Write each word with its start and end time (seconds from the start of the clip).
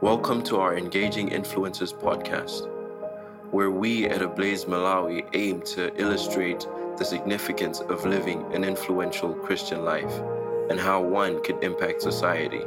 Welcome 0.00 0.42
to 0.44 0.58
our 0.58 0.76
Engaging 0.76 1.30
Influencers 1.30 1.94
podcast, 1.94 2.68
where 3.50 3.70
we 3.70 4.06
at 4.06 4.22
Ablaze 4.22 4.64
Malawi 4.64 5.26
aim 5.34 5.62
to 5.62 5.94
illustrate 6.00 6.66
the 6.98 7.04
significance 7.04 7.80
of 7.80 8.04
living 8.04 8.44
an 8.52 8.64
influential 8.64 9.34
Christian 9.34 9.84
life 9.84 10.12
and 10.68 10.78
how 10.78 11.00
one 11.00 11.42
could 11.42 11.62
impact 11.62 12.02
society. 12.02 12.62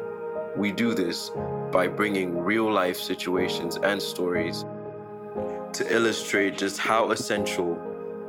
We 0.56 0.72
do 0.72 0.94
this 0.94 1.32
by 1.72 1.88
bringing 1.88 2.38
real 2.38 2.72
life 2.72 2.98
situations 2.98 3.78
and 3.78 4.02
stories 4.02 4.66
to 5.74 5.86
illustrate 5.94 6.58
just 6.58 6.78
how 6.78 7.12
essential 7.12 7.78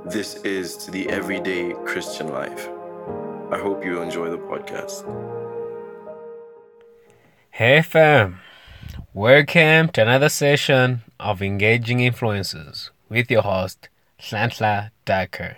this 0.05 0.37
is 0.43 0.77
to 0.79 0.91
the 0.91 1.09
everyday 1.09 1.73
Christian 1.85 2.29
life. 2.29 2.69
I 3.51 3.59
hope 3.59 3.85
you 3.85 4.03
enjoy 4.03 4.29
the 4.31 4.39
podcast. 4.39 5.05
Hey 7.51 7.83
fam, 7.83 8.39
welcome 9.15 9.89
to 9.89 10.03
another 10.03 10.29
session 10.29 11.03
of 11.21 11.43
Engaging 11.43 11.99
Influencers 11.99 12.91
with 13.09 13.31
your 13.31 13.43
host, 13.43 13.89
Shantla 14.21 14.91
Daker. 15.05 15.57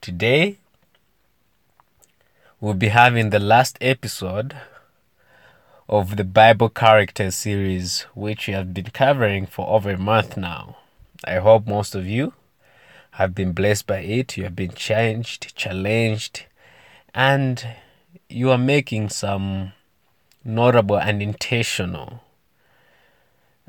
Today, 0.00 0.58
we'll 2.60 2.74
be 2.74 2.88
having 2.88 3.30
the 3.30 3.38
last 3.38 3.76
episode 3.80 4.56
of 5.88 6.16
the 6.16 6.24
Bible 6.24 6.68
Character 6.68 7.30
series, 7.30 8.02
which 8.14 8.46
we 8.46 8.54
have 8.54 8.72
been 8.72 8.90
covering 8.90 9.46
for 9.46 9.68
over 9.68 9.90
a 9.90 9.98
month 9.98 10.36
now. 10.36 10.76
I 11.24 11.36
hope 11.36 11.66
most 11.66 11.94
of 11.94 12.06
you 12.06 12.34
have 13.12 13.34
been 13.34 13.52
blessed 13.52 13.86
by 13.86 13.98
it, 13.98 14.36
you 14.36 14.44
have 14.44 14.56
been 14.56 14.72
changed, 14.72 15.54
challenged, 15.54 16.44
and 17.14 17.66
you 18.28 18.50
are 18.50 18.58
making 18.58 19.10
some 19.10 19.72
notable 20.44 20.98
and 20.98 21.22
intentional 21.22 22.21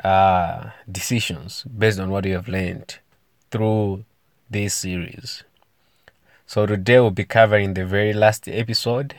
uh, 0.02 0.70
decisions 0.90 1.64
based 1.64 2.00
on 2.00 2.10
what 2.10 2.26
you 2.26 2.34
have 2.34 2.48
learned 2.48 3.00
through 3.52 4.06
this 4.50 4.74
series. 4.74 5.44
So 6.48 6.66
today 6.66 7.00
we'll 7.00 7.12
be 7.12 7.26
covering 7.26 7.74
the 7.74 7.86
very 7.86 8.14
last 8.14 8.48
episode. 8.48 9.16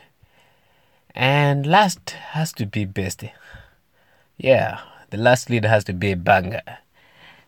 And 1.15 1.67
last 1.67 2.11
has 2.11 2.53
to 2.55 2.67
be 2.67 2.85
best. 2.85 3.25
Yeah, 4.37 4.81
the 5.11 5.17
last 5.17 5.51
lead 5.51 5.65
has 5.65 5.85
to 5.85 5.93
be 5.93 6.13
a 6.13 6.17
banger. 6.17 6.63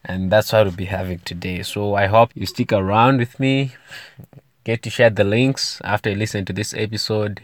And 0.05 0.31
that's 0.31 0.53
what 0.53 0.67
we'll 0.67 0.77
be 0.77 0.85
having 0.85 1.21
today. 1.21 1.63
So 1.63 1.95
I 1.95 2.07
hope 2.07 2.31
you 2.35 2.47
stick 2.47 2.73
around 2.73 3.19
with 3.19 3.41
me. 3.41 3.75
Get 4.63 4.83
to 4.83 4.91
share 4.91 5.11
the 5.11 5.25
links 5.25 5.81
after 5.83 6.11
you 6.11 6.17
listen 6.17 6.45
to 6.45 6.53
this 6.53 6.75
episode 6.75 7.43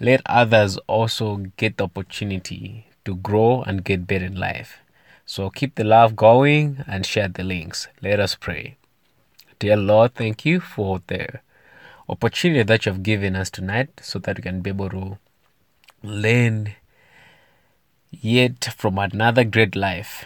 let 0.00 0.22
others 0.24 0.78
also 0.86 1.36
get 1.58 1.76
the 1.76 1.84
opportunity 1.84 2.86
to 3.10 3.16
grow 3.16 3.62
and 3.62 3.84
get 3.84 4.06
better 4.06 4.24
in 4.24 4.36
life. 4.36 4.78
So 5.26 5.50
keep 5.50 5.74
the 5.74 5.84
love 5.84 6.14
going 6.14 6.84
and 6.86 7.04
share 7.04 7.28
the 7.28 7.42
links. 7.42 7.88
Let 8.00 8.20
us 8.20 8.36
pray. 8.36 8.76
Dear 9.58 9.76
Lord, 9.76 10.14
thank 10.14 10.44
you 10.44 10.60
for 10.60 11.02
the 11.08 11.40
opportunity 12.08 12.62
that 12.62 12.86
you 12.86 12.92
have 12.92 13.02
given 13.02 13.34
us 13.36 13.50
tonight 13.50 13.90
so 14.00 14.18
that 14.20 14.36
we 14.36 14.42
can 14.42 14.60
be 14.60 14.70
able 14.70 14.90
to 14.90 15.18
learn 16.02 16.74
yet 18.10 18.64
from 18.76 18.98
another 18.98 19.44
great 19.44 19.74
life 19.76 20.24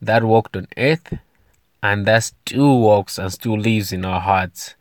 that 0.00 0.24
walked 0.24 0.56
on 0.56 0.66
earth 0.76 1.18
and 1.82 2.06
that 2.06 2.24
still 2.24 2.80
walks 2.80 3.18
and 3.18 3.32
still 3.32 3.58
lives 3.58 3.92
in 3.92 4.04
our 4.04 4.20
hearts. 4.20 4.74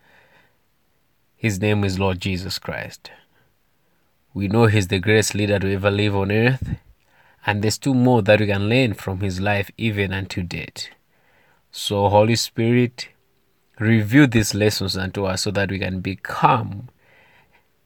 His 1.35 1.59
name 1.59 1.83
is 1.83 1.99
Lord 1.99 2.19
Jesus 2.19 2.57
Christ. 2.59 3.11
We 4.33 4.47
know 4.47 4.65
He's 4.65 4.87
the 4.87 4.99
greatest 4.99 5.35
leader 5.35 5.59
to 5.59 5.71
ever 5.71 5.91
live 5.91 6.15
on 6.15 6.31
earth, 6.31 6.75
and 7.45 7.61
there's 7.61 7.77
two 7.77 7.93
more 7.93 8.23
that 8.23 8.39
we 8.39 8.47
can 8.47 8.67
learn 8.67 8.95
from 8.95 9.19
His 9.19 9.39
life 9.39 9.69
even 9.77 10.11
unto 10.11 10.41
death. 10.41 10.87
So, 11.71 12.09
Holy 12.09 12.35
Spirit, 12.35 13.09
review 13.79 14.25
these 14.25 14.55
lessons 14.55 14.97
unto 14.97 15.25
us 15.25 15.43
so 15.43 15.51
that 15.51 15.69
we 15.69 15.79
can 15.79 15.99
become 15.99 16.89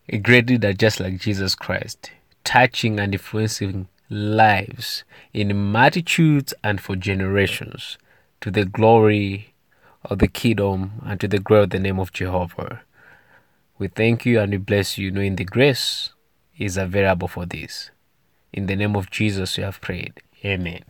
a 0.07 0.17
great 0.17 0.47
leader 0.47 0.71
just 0.71 1.01
like 1.01 1.19
Jesus 1.19 1.53
Christ, 1.53 2.11
touching 2.45 2.97
and 2.97 3.13
influencing 3.13 3.89
lives 4.09 5.03
in 5.33 5.55
multitudes 5.55 6.53
and 6.63 6.79
for 6.79 6.95
generations 6.95 7.97
to 8.39 8.51
the 8.51 8.63
glory 8.63 9.53
of 10.05 10.19
the 10.19 10.27
kingdom 10.29 11.01
and 11.05 11.19
to 11.19 11.27
the 11.27 11.39
glory 11.39 11.63
of 11.63 11.71
the 11.71 11.79
name 11.79 11.99
of 11.99 12.13
Jehovah. 12.13 12.81
We 13.77 13.89
thank 13.89 14.25
you 14.25 14.39
and 14.39 14.51
we 14.51 14.57
bless 14.57 14.97
you, 14.97 15.11
knowing 15.11 15.35
the 15.35 15.43
grace 15.43 16.11
is 16.57 16.77
available 16.77 17.27
for 17.27 17.45
this. 17.45 17.91
In 18.53 18.65
the 18.65 18.75
name 18.75 18.95
of 18.95 19.11
Jesus, 19.11 19.57
we 19.57 19.63
have 19.63 19.81
prayed. 19.81 20.21
Amen. 20.43 20.83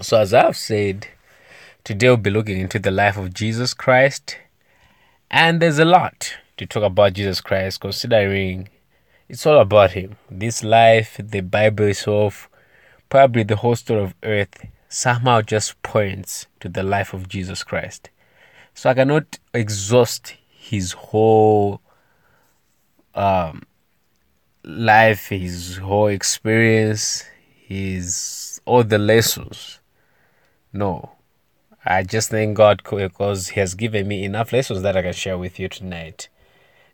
So, 0.00 0.20
as 0.20 0.32
I've 0.32 0.56
said, 0.56 1.08
today 1.84 2.08
we'll 2.08 2.18
be 2.18 2.30
looking 2.30 2.58
into 2.60 2.78
the 2.78 2.90
life 2.90 3.16
of 3.16 3.34
Jesus 3.34 3.74
Christ. 3.74 4.38
And 5.30 5.60
there's 5.60 5.78
a 5.78 5.84
lot 5.84 6.34
to 6.56 6.66
talk 6.66 6.82
about 6.82 7.14
Jesus 7.14 7.40
Christ, 7.40 7.80
considering 7.80 8.68
it's 9.28 9.46
all 9.46 9.60
about 9.60 9.92
Him. 9.92 10.16
This 10.30 10.62
life, 10.62 11.20
the 11.22 11.40
Bible 11.40 11.86
itself, 11.86 12.48
probably 13.08 13.42
the 13.42 13.56
whole 13.56 13.76
story 13.76 14.02
of 14.02 14.14
earth, 14.22 14.66
somehow 14.88 15.42
just 15.42 15.80
points 15.82 16.46
to 16.60 16.68
the 16.68 16.82
life 16.82 17.12
of 17.12 17.28
Jesus 17.28 17.62
Christ. 17.62 18.10
So 18.74 18.90
I 18.90 18.94
cannot 18.94 19.38
exhaust 19.52 20.34
His 20.48 20.92
whole 20.92 21.80
um, 23.14 23.62
life, 24.68 25.28
his 25.28 25.78
whole 25.78 26.08
experience, 26.08 27.24
his 27.66 28.60
all 28.66 28.84
the 28.84 28.98
lessons. 28.98 29.80
No. 30.72 31.12
I 31.84 32.02
just 32.02 32.28
thank 32.28 32.54
God 32.56 32.82
because 32.84 33.48
He 33.48 33.60
has 33.60 33.74
given 33.74 34.06
me 34.06 34.24
enough 34.24 34.52
lessons 34.52 34.82
that 34.82 34.94
I 34.96 35.00
can 35.00 35.14
share 35.14 35.38
with 35.38 35.58
you 35.58 35.68
tonight. 35.68 36.28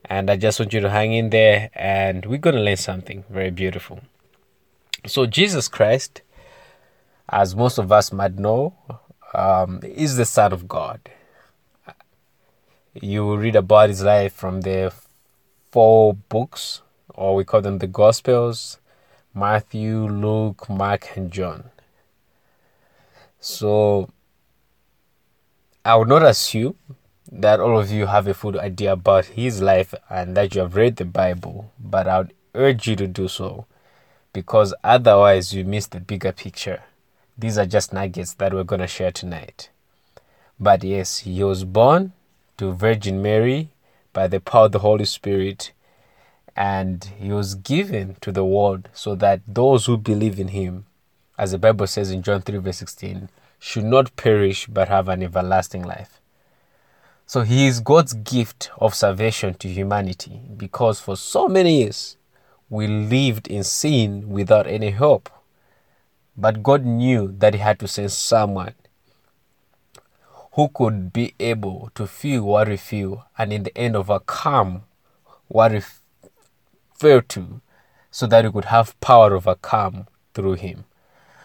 And 0.04 0.30
I 0.30 0.36
just 0.36 0.60
want 0.60 0.72
you 0.72 0.80
to 0.80 0.90
hang 0.90 1.12
in 1.12 1.30
there 1.30 1.70
and 1.74 2.24
we're 2.26 2.38
going 2.38 2.54
to 2.54 2.62
learn 2.62 2.76
something 2.76 3.24
very 3.28 3.50
beautiful. 3.50 4.00
So, 5.06 5.26
Jesus 5.26 5.66
Christ, 5.66 6.22
as 7.28 7.56
most 7.56 7.78
of 7.78 7.90
us 7.90 8.12
might 8.12 8.38
know, 8.38 8.74
um, 9.32 9.80
is 9.82 10.16
the 10.16 10.24
Son 10.24 10.52
of 10.52 10.68
God. 10.68 11.00
You 12.92 13.36
read 13.36 13.56
about 13.56 13.88
his 13.88 14.04
life 14.04 14.32
from 14.32 14.60
the 14.60 14.92
four 15.72 16.14
books 16.14 16.82
or 17.14 17.34
we 17.34 17.44
call 17.44 17.60
them 17.60 17.78
the 17.78 17.86
Gospels 17.86 18.78
Matthew, 19.34 20.06
Luke, 20.06 20.68
Mark, 20.68 21.16
and 21.16 21.30
John. 21.30 21.70
So 23.40 24.08
I 25.84 25.96
would 25.96 26.08
not 26.08 26.22
assume 26.22 26.76
that 27.30 27.60
all 27.60 27.78
of 27.78 27.90
you 27.90 28.06
have 28.06 28.26
a 28.28 28.34
full 28.34 28.58
idea 28.60 28.92
about 28.92 29.26
his 29.26 29.60
life 29.60 29.92
and 30.08 30.36
that 30.36 30.54
you 30.54 30.60
have 30.60 30.76
read 30.76 30.96
the 30.96 31.04
Bible, 31.04 31.72
but 31.78 32.06
I 32.06 32.18
would 32.18 32.34
urge 32.54 32.86
you 32.86 32.96
to 32.96 33.06
do 33.06 33.28
so 33.28 33.66
because 34.32 34.72
otherwise 34.82 35.52
you 35.52 35.64
miss 35.64 35.86
the 35.86 36.00
bigger 36.00 36.32
picture. 36.32 36.82
These 37.36 37.58
are 37.58 37.66
just 37.66 37.92
nuggets 37.92 38.34
that 38.34 38.54
we're 38.54 38.64
going 38.64 38.80
to 38.80 38.86
share 38.86 39.10
tonight. 39.10 39.68
But 40.58 40.84
yes, 40.84 41.18
he 41.18 41.42
was 41.42 41.64
born 41.64 42.12
to 42.58 42.72
Virgin 42.72 43.20
Mary 43.20 43.70
by 44.12 44.28
the 44.28 44.40
power 44.40 44.66
of 44.66 44.72
the 44.72 44.78
Holy 44.78 45.04
Spirit 45.04 45.72
and 46.56 47.04
he 47.18 47.32
was 47.32 47.54
given 47.54 48.16
to 48.20 48.30
the 48.30 48.44
world 48.44 48.88
so 48.92 49.14
that 49.16 49.40
those 49.46 49.86
who 49.86 49.96
believe 49.96 50.38
in 50.38 50.48
him, 50.48 50.86
as 51.36 51.52
the 51.52 51.58
Bible 51.58 51.86
says 51.86 52.10
in 52.10 52.22
John 52.22 52.42
3, 52.42 52.58
verse 52.58 52.78
16, 52.78 53.28
should 53.58 53.84
not 53.84 54.14
perish 54.16 54.66
but 54.66 54.88
have 54.88 55.08
an 55.08 55.22
everlasting 55.22 55.82
life. 55.82 56.20
So 57.26 57.40
he 57.40 57.66
is 57.66 57.80
God's 57.80 58.12
gift 58.12 58.70
of 58.78 58.94
salvation 58.94 59.54
to 59.54 59.68
humanity 59.68 60.40
because 60.56 61.00
for 61.00 61.16
so 61.16 61.48
many 61.48 61.80
years 61.80 62.16
we 62.68 62.86
lived 62.86 63.46
in 63.48 63.64
sin 63.64 64.28
without 64.28 64.66
any 64.66 64.90
hope. 64.90 65.30
But 66.36 66.62
God 66.62 66.84
knew 66.84 67.34
that 67.38 67.54
he 67.54 67.60
had 67.60 67.78
to 67.80 67.88
send 67.88 68.12
someone 68.12 68.74
who 70.52 70.68
could 70.68 71.12
be 71.12 71.34
able 71.40 71.90
to 71.94 72.06
feel 72.06 72.44
what 72.44 72.68
we 72.68 72.76
feel 72.76 73.24
and 73.38 73.52
in 73.52 73.62
the 73.64 73.76
end 73.76 73.96
overcome 73.96 74.82
what 75.48 75.72
we 75.72 75.80
fail 76.94 77.22
to 77.22 77.60
so 78.10 78.26
that 78.26 78.44
we 78.44 78.52
could 78.52 78.66
have 78.66 78.98
power 79.00 79.34
overcome 79.34 80.06
through 80.34 80.54
him. 80.54 80.84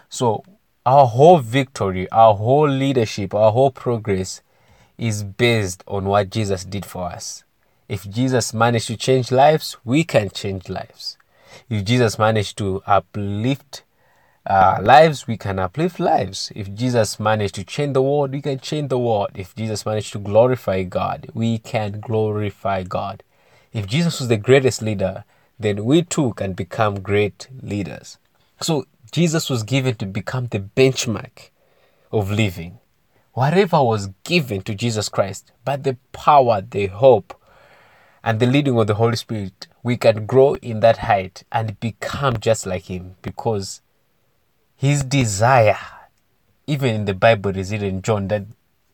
So 0.09 0.43
our 0.85 1.07
whole 1.07 1.39
victory, 1.39 2.09
our 2.11 2.35
whole 2.35 2.69
leadership, 2.69 3.33
our 3.33 3.51
whole 3.51 3.71
progress 3.71 4.41
is 4.97 5.23
based 5.23 5.83
on 5.87 6.05
what 6.05 6.29
Jesus 6.29 6.65
did 6.65 6.85
for 6.85 7.05
us. 7.05 7.43
If 7.87 8.09
Jesus 8.09 8.53
managed 8.53 8.87
to 8.87 8.97
change 8.97 9.31
lives, 9.31 9.77
we 9.83 10.03
can 10.03 10.29
change 10.29 10.69
lives. 10.69 11.17
If 11.69 11.85
Jesus 11.85 12.19
managed 12.19 12.57
to 12.59 12.83
uplift 12.85 13.83
uh, 14.45 14.79
lives, 14.81 15.27
we 15.27 15.37
can 15.37 15.59
uplift 15.59 15.99
lives. 15.99 16.51
If 16.55 16.73
Jesus 16.73 17.19
managed 17.19 17.55
to 17.55 17.63
change 17.63 17.93
the 17.93 18.01
world, 18.01 18.31
we 18.31 18.41
can 18.41 18.59
change 18.59 18.89
the 18.89 18.99
world. 18.99 19.31
If 19.35 19.55
Jesus 19.55 19.85
managed 19.85 20.11
to 20.13 20.19
glorify 20.19 20.83
God, 20.83 21.29
we 21.33 21.57
can 21.57 21.99
glorify 21.99 22.83
God. 22.83 23.23
If 23.73 23.85
Jesus 23.85 24.19
was 24.19 24.27
the 24.27 24.37
greatest 24.37 24.81
leader, 24.81 25.23
then 25.59 25.83
we 25.83 26.03
too 26.03 26.33
can 26.33 26.53
become 26.53 27.01
great 27.01 27.47
leaders. 27.61 28.17
So 28.61 28.85
Jesus 29.11 29.49
was 29.49 29.63
given 29.63 29.95
to 29.95 30.05
become 30.05 30.47
the 30.47 30.59
benchmark 30.59 31.49
of 32.11 32.31
living. 32.31 32.79
Whatever 33.33 33.83
was 33.83 34.09
given 34.23 34.61
to 34.63 34.73
Jesus 34.73 35.09
Christ 35.09 35.51
by 35.65 35.77
the 35.77 35.97
power, 36.11 36.61
the 36.61 36.87
hope, 36.87 37.35
and 38.23 38.39
the 38.39 38.45
leading 38.45 38.77
of 38.77 38.87
the 38.87 38.95
Holy 38.95 39.15
Spirit, 39.15 39.67
we 39.83 39.97
can 39.97 40.25
grow 40.25 40.55
in 40.55 40.81
that 40.81 40.97
height 40.97 41.43
and 41.51 41.79
become 41.79 42.39
just 42.39 42.65
like 42.65 42.85
Him 42.85 43.15
because 43.21 43.81
His 44.75 45.03
desire, 45.03 45.77
even 46.67 46.93
in 46.93 47.05
the 47.05 47.13
Bible, 47.13 47.55
is 47.55 47.71
in 47.71 48.01
John, 48.01 48.27
that 48.27 48.43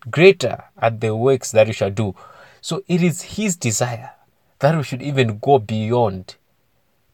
greater 0.09 0.65
are 0.77 0.91
the 0.91 1.15
works 1.15 1.51
that 1.51 1.67
you 1.67 1.73
shall 1.73 1.89
do. 1.89 2.15
So 2.61 2.83
it 2.87 3.01
is 3.01 3.21
His 3.21 3.55
desire 3.55 4.11
that 4.59 4.75
we 4.75 4.83
should 4.83 5.01
even 5.01 5.39
go 5.39 5.59
beyond 5.59 6.35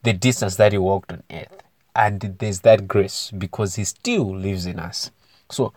the 0.04 0.14
distance 0.14 0.56
that 0.58 0.72
He 0.72 0.78
walked 0.78 1.12
on 1.12 1.24
earth. 1.32 1.64
And 1.96 2.22
there's 2.40 2.62
that 2.62 2.88
grace 2.88 3.32
because 3.38 3.76
He 3.76 3.84
still 3.84 4.36
lives 4.36 4.66
in 4.66 4.80
us. 4.80 5.12
So 5.50 5.74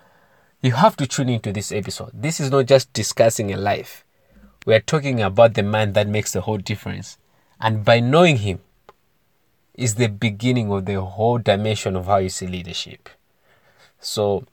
you 0.63 0.73
have 0.73 0.97
to 0.97 1.07
tune 1.07 1.29
into 1.29 1.53
this 1.53 1.73
episode. 1.73 2.11
This 2.15 2.41
is 2.41 2.51
not 2.51 2.67
just 2.67 2.93
discussing 2.93 3.53
a 3.53 3.57
life, 3.57 4.05
we 4.67 4.75
are 4.75 4.81
talking 4.81 5.21
about 5.21 5.55
the 5.55 5.63
man 5.63 5.93
that 5.93 6.09
makes 6.09 6.33
the 6.33 6.41
whole 6.41 6.57
difference. 6.57 7.19
And 7.61 7.85
by 7.85 8.01
knowing 8.01 8.39
Him, 8.39 8.61
is 9.75 9.97
the 9.97 10.07
beginning 10.07 10.71
of 10.71 10.87
the 10.87 11.01
whole 11.01 11.39
dimension 11.39 11.97
of 11.97 12.07
how 12.07 12.19
you 12.19 12.29
see 12.29 12.47
leadership. 12.47 13.09
So, 14.01 14.45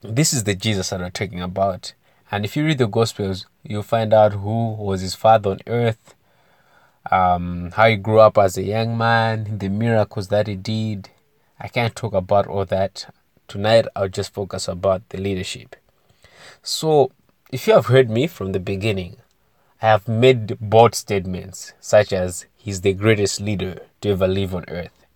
this 0.00 0.32
is 0.32 0.44
the 0.44 0.54
Jesus 0.54 0.90
that 0.90 1.00
we're 1.00 1.10
talking 1.10 1.42
about. 1.42 1.92
And 2.30 2.44
if 2.44 2.56
you 2.56 2.64
read 2.64 2.78
the 2.78 2.86
Gospels, 2.86 3.46
you'll 3.62 3.82
find 3.82 4.12
out 4.12 4.32
who 4.34 4.74
was 4.74 5.00
his 5.00 5.14
father 5.14 5.50
on 5.50 5.60
earth, 5.66 6.14
um, 7.10 7.70
how 7.72 7.88
he 7.88 7.96
grew 7.96 8.20
up 8.20 8.38
as 8.38 8.56
a 8.56 8.62
young 8.62 8.96
man, 8.96 9.58
the 9.58 9.68
miracles 9.68 10.28
that 10.28 10.46
he 10.46 10.56
did. 10.56 11.10
I 11.58 11.68
can't 11.68 11.94
talk 11.94 12.12
about 12.12 12.46
all 12.46 12.64
that. 12.66 13.12
Tonight, 13.46 13.86
I'll 13.96 14.08
just 14.08 14.34
focus 14.34 14.68
about 14.68 15.08
the 15.08 15.18
leadership. 15.18 15.76
So, 16.62 17.12
if 17.50 17.66
you 17.66 17.74
have 17.74 17.86
heard 17.86 18.10
me 18.10 18.26
from 18.26 18.52
the 18.52 18.60
beginning, 18.60 19.16
I 19.80 19.86
have 19.86 20.06
made 20.08 20.58
bold 20.60 20.94
statements 20.94 21.72
such 21.80 22.12
as 22.12 22.46
He's 22.56 22.82
the 22.82 22.92
greatest 22.92 23.40
leader 23.40 23.80
to 24.02 24.10
ever 24.10 24.28
live 24.28 24.54
on 24.54 24.64
earth. 24.68 25.06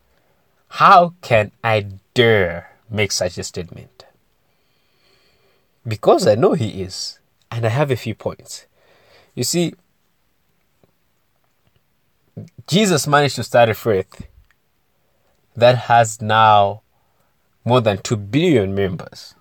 How 0.69 1.15
can 1.21 1.51
I 1.63 1.89
dare 2.15 2.71
make 2.89 3.13
such 3.13 3.37
a 3.37 3.45
statement? 3.45 4.07
Because 5.87 6.27
I 6.27 6.37
know 6.37 6.55
He 6.55 6.81
is, 6.83 7.19
and 7.51 7.67
I 7.67 7.69
have 7.69 7.91
a 7.91 7.97
few 7.97 8.15
points. 8.15 8.67
You 9.35 9.45
see, 9.45 9.75
Jesus 12.67 13.07
managed 13.07 13.37
to 13.37 13.45
start 13.45 13.69
a 13.69 13.75
faith 13.75 14.27
that 15.55 15.77
has 15.77 16.23
now 16.23 16.83
more 17.65 17.81
than 17.81 17.99
2 17.99 18.17
billion 18.17 18.75
members. 18.75 19.35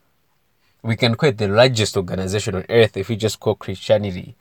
We 0.83 0.95
can 0.95 1.15
call 1.15 1.31
the 1.31 1.47
largest 1.47 1.95
organization 1.95 2.55
on 2.55 2.65
earth 2.69 2.97
if 2.97 3.09
we 3.09 3.15
just 3.15 3.39
call 3.39 3.55
Christianity 3.55 4.35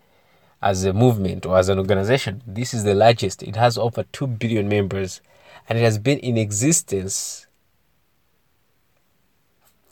as 0.61 0.85
a 0.85 0.93
movement 0.93 1.47
or 1.47 1.59
as 1.59 1.69
an 1.69 1.79
organization. 1.79 2.43
This 2.47 2.75
is 2.75 2.85
the 2.85 2.95
largest. 2.95 3.43
It 3.43 3.57
has 3.57 3.79
over 3.79 4.03
2 4.05 4.27
billion 4.27 4.69
members 4.69 5.21
and 5.69 5.79
it 5.79 5.83
has 5.83 5.99
been 5.99 6.19
in 6.19 6.37
existence 6.37 7.47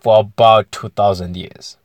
for 0.01 0.21
about 0.21 0.73
2000 0.73 1.37
years. 1.37 1.77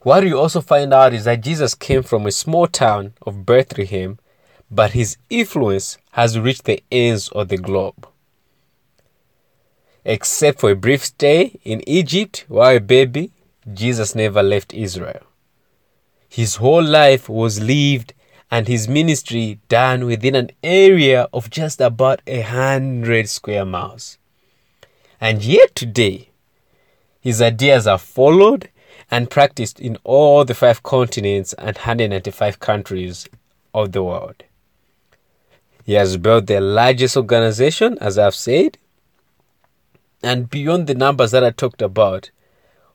What 0.00 0.24
you 0.24 0.38
also 0.38 0.60
find 0.60 0.94
out 0.94 1.12
is 1.12 1.24
that 1.24 1.40
Jesus 1.40 1.74
came 1.74 2.04
from 2.04 2.24
a 2.26 2.30
small 2.30 2.68
town 2.68 3.14
of 3.22 3.44
Bethlehem, 3.44 4.18
but 4.70 4.92
his 4.92 5.16
influence 5.28 5.98
has 6.12 6.38
reached 6.38 6.64
the 6.64 6.82
ends 6.92 7.28
of 7.30 7.48
the 7.48 7.56
globe. 7.56 8.06
Except 10.04 10.60
for 10.60 10.70
a 10.70 10.76
brief 10.76 11.04
stay 11.04 11.58
in 11.64 11.86
Egypt 11.88 12.44
while 12.48 12.76
a 12.76 12.80
baby, 12.80 13.32
Jesus 13.72 14.14
never 14.14 14.42
left 14.42 14.72
Israel. 14.72 15.24
His 16.28 16.56
whole 16.56 16.84
life 16.84 17.28
was 17.28 17.60
lived 17.60 18.14
and 18.50 18.68
his 18.68 18.88
ministry 18.88 19.58
done 19.68 20.06
within 20.06 20.34
an 20.34 20.50
area 20.62 21.28
of 21.32 21.50
just 21.50 21.80
about 21.80 22.22
a 22.26 22.42
hundred 22.42 23.28
square 23.28 23.64
miles. 23.64 24.16
And 25.20 25.42
yet 25.42 25.74
today, 25.74 26.30
his 27.20 27.42
ideas 27.42 27.86
are 27.86 27.98
followed 27.98 28.70
and 29.10 29.30
practiced 29.30 29.80
in 29.80 29.96
all 30.04 30.44
the 30.44 30.54
five 30.54 30.82
continents 30.82 31.52
and 31.54 31.76
195 31.76 32.60
countries 32.60 33.28
of 33.72 33.92
the 33.92 34.02
world. 34.02 34.44
He 35.84 35.94
has 35.94 36.16
built 36.18 36.46
the 36.46 36.60
largest 36.60 37.16
organization, 37.16 37.96
as 38.00 38.18
I've 38.18 38.34
said. 38.34 38.76
And 40.22 40.50
beyond 40.50 40.86
the 40.86 40.94
numbers 40.94 41.30
that 41.30 41.44
I 41.44 41.50
talked 41.50 41.80
about, 41.80 42.30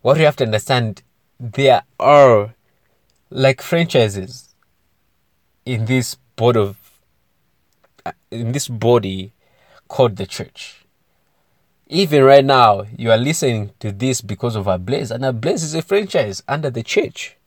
what 0.01 0.17
you 0.17 0.25
have 0.25 0.35
to 0.35 0.43
understand, 0.43 1.01
there 1.39 1.83
are 1.99 2.53
like 3.29 3.61
franchises 3.61 4.53
in 5.65 5.85
this 5.85 6.15
board 6.35 6.57
of 6.57 6.77
uh, 8.05 8.11
in 8.29 8.51
this 8.51 8.67
body 8.67 9.33
called 9.87 10.17
the 10.17 10.25
church 10.25 10.82
even 11.93 12.23
right 12.23 12.43
now, 12.43 12.85
you 12.97 13.11
are 13.11 13.17
listening 13.17 13.71
to 13.79 13.91
this 13.91 14.19
because 14.19 14.55
of 14.55 14.65
Ablaze, 14.65 15.11
and 15.11 15.23
Ablaze 15.23 15.61
is 15.61 15.75
a 15.75 15.83
franchise 15.83 16.41
under 16.47 16.71
the 16.71 16.81
church. 16.81 17.37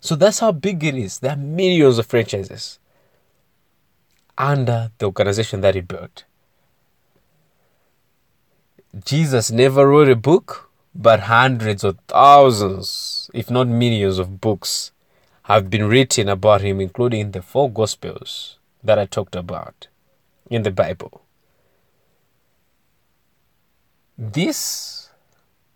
So 0.00 0.14
that's 0.14 0.38
how 0.38 0.52
big 0.52 0.84
it 0.84 0.94
is. 0.94 1.18
There 1.18 1.32
are 1.32 1.36
millions 1.36 1.98
of 1.98 2.06
franchises 2.06 2.78
under 4.38 4.92
the 4.98 5.06
organization 5.06 5.62
that 5.62 5.74
he 5.74 5.80
built. 5.80 6.22
Jesus 9.04 9.50
never 9.50 9.88
wrote 9.88 10.08
a 10.08 10.16
book, 10.16 10.70
but 10.94 11.20
hundreds 11.20 11.82
of 11.82 11.98
thousands, 12.06 13.30
if 13.34 13.50
not 13.50 13.66
millions, 13.66 14.18
of 14.18 14.40
books 14.40 14.92
have 15.44 15.70
been 15.70 15.88
written 15.88 16.28
about 16.28 16.60
him, 16.60 16.80
including 16.80 17.32
the 17.32 17.42
four 17.42 17.68
Gospels 17.68 18.58
that 18.84 18.98
I 18.98 19.06
talked 19.06 19.34
about 19.34 19.88
in 20.48 20.62
the 20.62 20.70
Bible. 20.70 21.21
This 24.24 25.10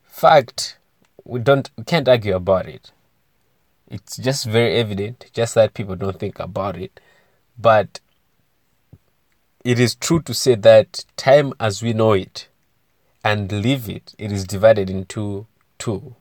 fact, 0.05 0.79
we 1.25 1.41
don't 1.41 1.69
we 1.77 1.83
can't 1.83 2.09
argue 2.09 2.37
about 2.37 2.69
it. 2.69 2.93
It's 3.89 4.17
just 4.17 4.47
very 4.47 4.77
evident, 4.77 5.33
just 5.33 5.57
that 5.57 5.75
people 5.75 5.97
don't 5.97 6.21
think 6.21 6.39
about 6.39 6.77
it. 6.77 7.01
But 7.59 7.99
it 9.65 9.81
is 9.81 9.97
true 9.97 10.23
to 10.23 10.33
say 10.33 10.55
that 10.55 11.05
time 11.17 11.55
as 11.59 11.83
we 11.83 11.93
know 11.93 12.13
it 12.13 12.47
and 13.25 13.51
live 13.51 13.89
it, 13.89 14.15
it 14.17 14.31
is 14.31 14.45
divided 14.45 14.89
into 14.91 15.49
two 15.77 16.15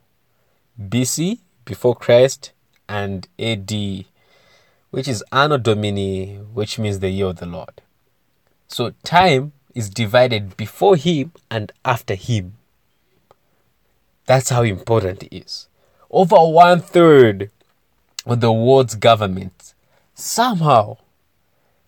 BC, 0.82 1.38
before 1.64 1.94
Christ, 1.94 2.50
and 2.88 3.28
AD, 3.38 3.70
which 4.90 5.06
is 5.06 5.22
Anno 5.30 5.58
Domini, 5.58 6.38
which 6.52 6.76
means 6.76 6.98
the 6.98 7.10
year 7.10 7.26
of 7.26 7.36
the 7.36 7.46
Lord. 7.46 7.82
So 8.66 8.94
time 9.04 9.52
is 9.76 9.90
divided 9.90 10.56
before 10.56 10.96
him 10.96 11.32
and 11.50 11.70
after 11.84 12.14
him. 12.14 12.54
That's 14.24 14.48
how 14.48 14.62
important 14.62 15.22
it 15.22 15.36
is. 15.36 15.68
Over 16.10 16.36
one 16.36 16.80
third 16.80 17.50
of 18.24 18.40
the 18.40 18.50
world's 18.50 18.94
government 18.94 19.74
somehow 20.14 20.96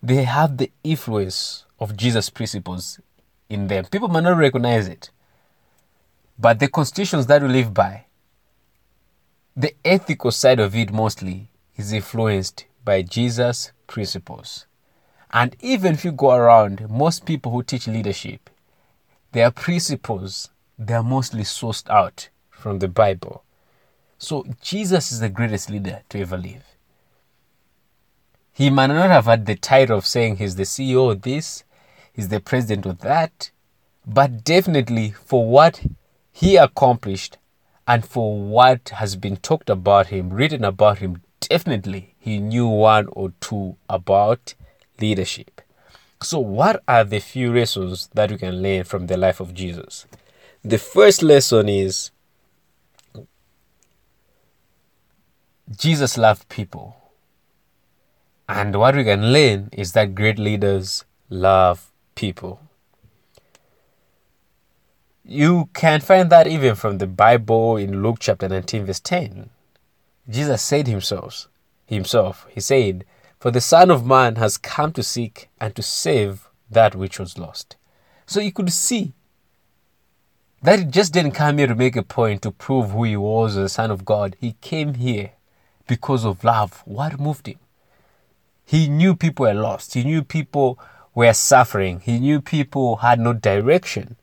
they 0.03 0.23
have 0.23 0.57
the 0.57 0.71
influence 0.83 1.65
of 1.79 1.97
Jesus' 1.97 2.29
principles 2.29 2.99
in 3.49 3.67
them. 3.67 3.85
People 3.85 4.07
might 4.07 4.23
not 4.23 4.37
recognize 4.37 4.87
it, 4.87 5.09
but 6.37 6.59
the 6.59 6.69
constitutions 6.69 7.25
that 7.25 7.41
we 7.41 7.49
live 7.49 7.73
by, 7.73 8.05
the 9.57 9.73
ethical 9.83 10.31
side 10.31 10.59
of 10.59 10.75
it 10.75 10.93
mostly 10.93 11.49
is 11.75 11.91
influenced 11.91 12.65
by 12.85 13.01
Jesus' 13.01 13.71
principles. 13.87 14.67
And 15.31 15.55
even 15.59 15.93
if 15.93 16.03
you 16.03 16.11
go 16.11 16.31
around, 16.31 16.89
most 16.89 17.25
people 17.25 17.51
who 17.51 17.63
teach 17.63 17.87
leadership, 17.87 18.49
their 19.31 19.51
principles, 19.51 20.49
they're 20.77 21.03
mostly 21.03 21.43
sourced 21.43 21.87
out 21.89 22.29
from 22.49 22.79
the 22.79 22.87
Bible. 22.87 23.43
So 24.17 24.45
Jesus 24.61 25.11
is 25.11 25.19
the 25.19 25.29
greatest 25.29 25.69
leader 25.69 26.01
to 26.09 26.19
ever 26.19 26.37
live. 26.37 26.63
He 28.51 28.69
might 28.69 28.87
not 28.87 29.09
have 29.09 29.25
had 29.25 29.45
the 29.45 29.55
title 29.55 29.97
of 29.97 30.05
saying 30.05 30.37
he's 30.37 30.55
the 30.55 30.63
CEO 30.63 31.11
of 31.11 31.21
this, 31.21 31.63
he's 32.11 32.27
the 32.27 32.41
president 32.41 32.85
of 32.85 32.99
that, 32.99 33.51
but 34.05 34.43
definitely 34.43 35.11
for 35.11 35.47
what 35.47 35.85
he 36.31 36.57
accomplished 36.57 37.37
and 37.87 38.05
for 38.05 38.37
what 38.37 38.89
has 38.89 39.15
been 39.15 39.37
talked 39.37 39.69
about 39.69 40.07
him, 40.07 40.29
written 40.29 40.65
about 40.65 40.97
him, 40.97 41.21
definitely 41.39 42.15
he 42.19 42.39
knew 42.39 42.67
one 42.67 43.07
or 43.13 43.31
two 43.39 43.77
about 43.87 44.55
leadership. 45.01 45.61
So, 46.21 46.39
what 46.39 46.83
are 46.87 47.03
the 47.03 47.19
few 47.19 47.53
lessons 47.53 48.09
that 48.13 48.31
we 48.31 48.37
can 48.37 48.61
learn 48.61 48.83
from 48.83 49.07
the 49.07 49.17
life 49.17 49.39
of 49.39 49.53
Jesus? 49.53 50.05
The 50.63 50.77
first 50.77 51.23
lesson 51.23 51.69
is 51.69 52.11
Jesus 55.77 56.17
loved 56.17 56.49
people. 56.49 56.95
And 58.49 58.75
what 58.75 58.95
we 58.95 59.03
can 59.03 59.31
learn 59.31 59.69
is 59.71 59.93
that 59.93 60.15
great 60.15 60.39
leaders 60.39 61.05
love 61.29 61.91
people. 62.15 62.59
You 65.23 65.69
can 65.73 66.01
find 66.01 66.31
that 66.31 66.47
even 66.47 66.73
from 66.73 66.97
the 66.97 67.05
Bible 67.05 67.77
in 67.77 68.01
Luke 68.01 68.17
chapter 68.19 68.49
19, 68.49 68.85
verse 68.85 68.99
10. 68.99 69.51
Jesus 70.27 70.61
said 70.61 70.87
himself, 70.87 71.47
himself, 71.85 72.47
he 72.49 72.59
said, 72.59 73.05
For 73.39 73.51
the 73.51 73.61
Son 73.61 73.89
of 73.89 74.05
Man 74.05 74.35
has 74.35 74.57
come 74.57 74.91
to 74.91 75.01
seek 75.01 75.47
and 75.61 75.73
to 75.77 75.81
save 75.81 76.49
that 76.69 76.93
which 76.93 77.19
was 77.19 77.37
lost. 77.37 77.77
So 78.25 78.41
you 78.41 78.51
could 78.51 78.69
see 78.69 79.13
that 80.61 80.79
he 80.79 80.85
just 80.85 81.13
didn't 81.13 81.31
come 81.31 81.57
here 81.57 81.67
to 81.67 81.75
make 81.75 81.95
a 81.95 82.03
point 82.03 82.41
to 82.41 82.51
prove 82.51 82.91
who 82.91 83.05
he 83.05 83.15
was 83.15 83.55
the 83.55 83.69
Son 83.69 83.91
of 83.91 84.03
God. 84.03 84.35
He 84.41 84.57
came 84.59 84.95
here 84.95 85.31
because 85.87 86.25
of 86.25 86.43
love. 86.43 86.83
What 86.85 87.17
moved 87.17 87.47
him? 87.47 87.59
He 88.65 88.89
knew 88.89 89.15
people 89.15 89.45
were 89.45 89.53
lost. 89.53 89.93
He 89.93 90.03
knew 90.03 90.21
people 90.21 90.77
were 91.15 91.33
suffering. 91.33 92.01
He 92.01 92.19
knew 92.19 92.41
people 92.41 92.97
had 92.97 93.21
no 93.21 93.31
direction. 93.31 94.17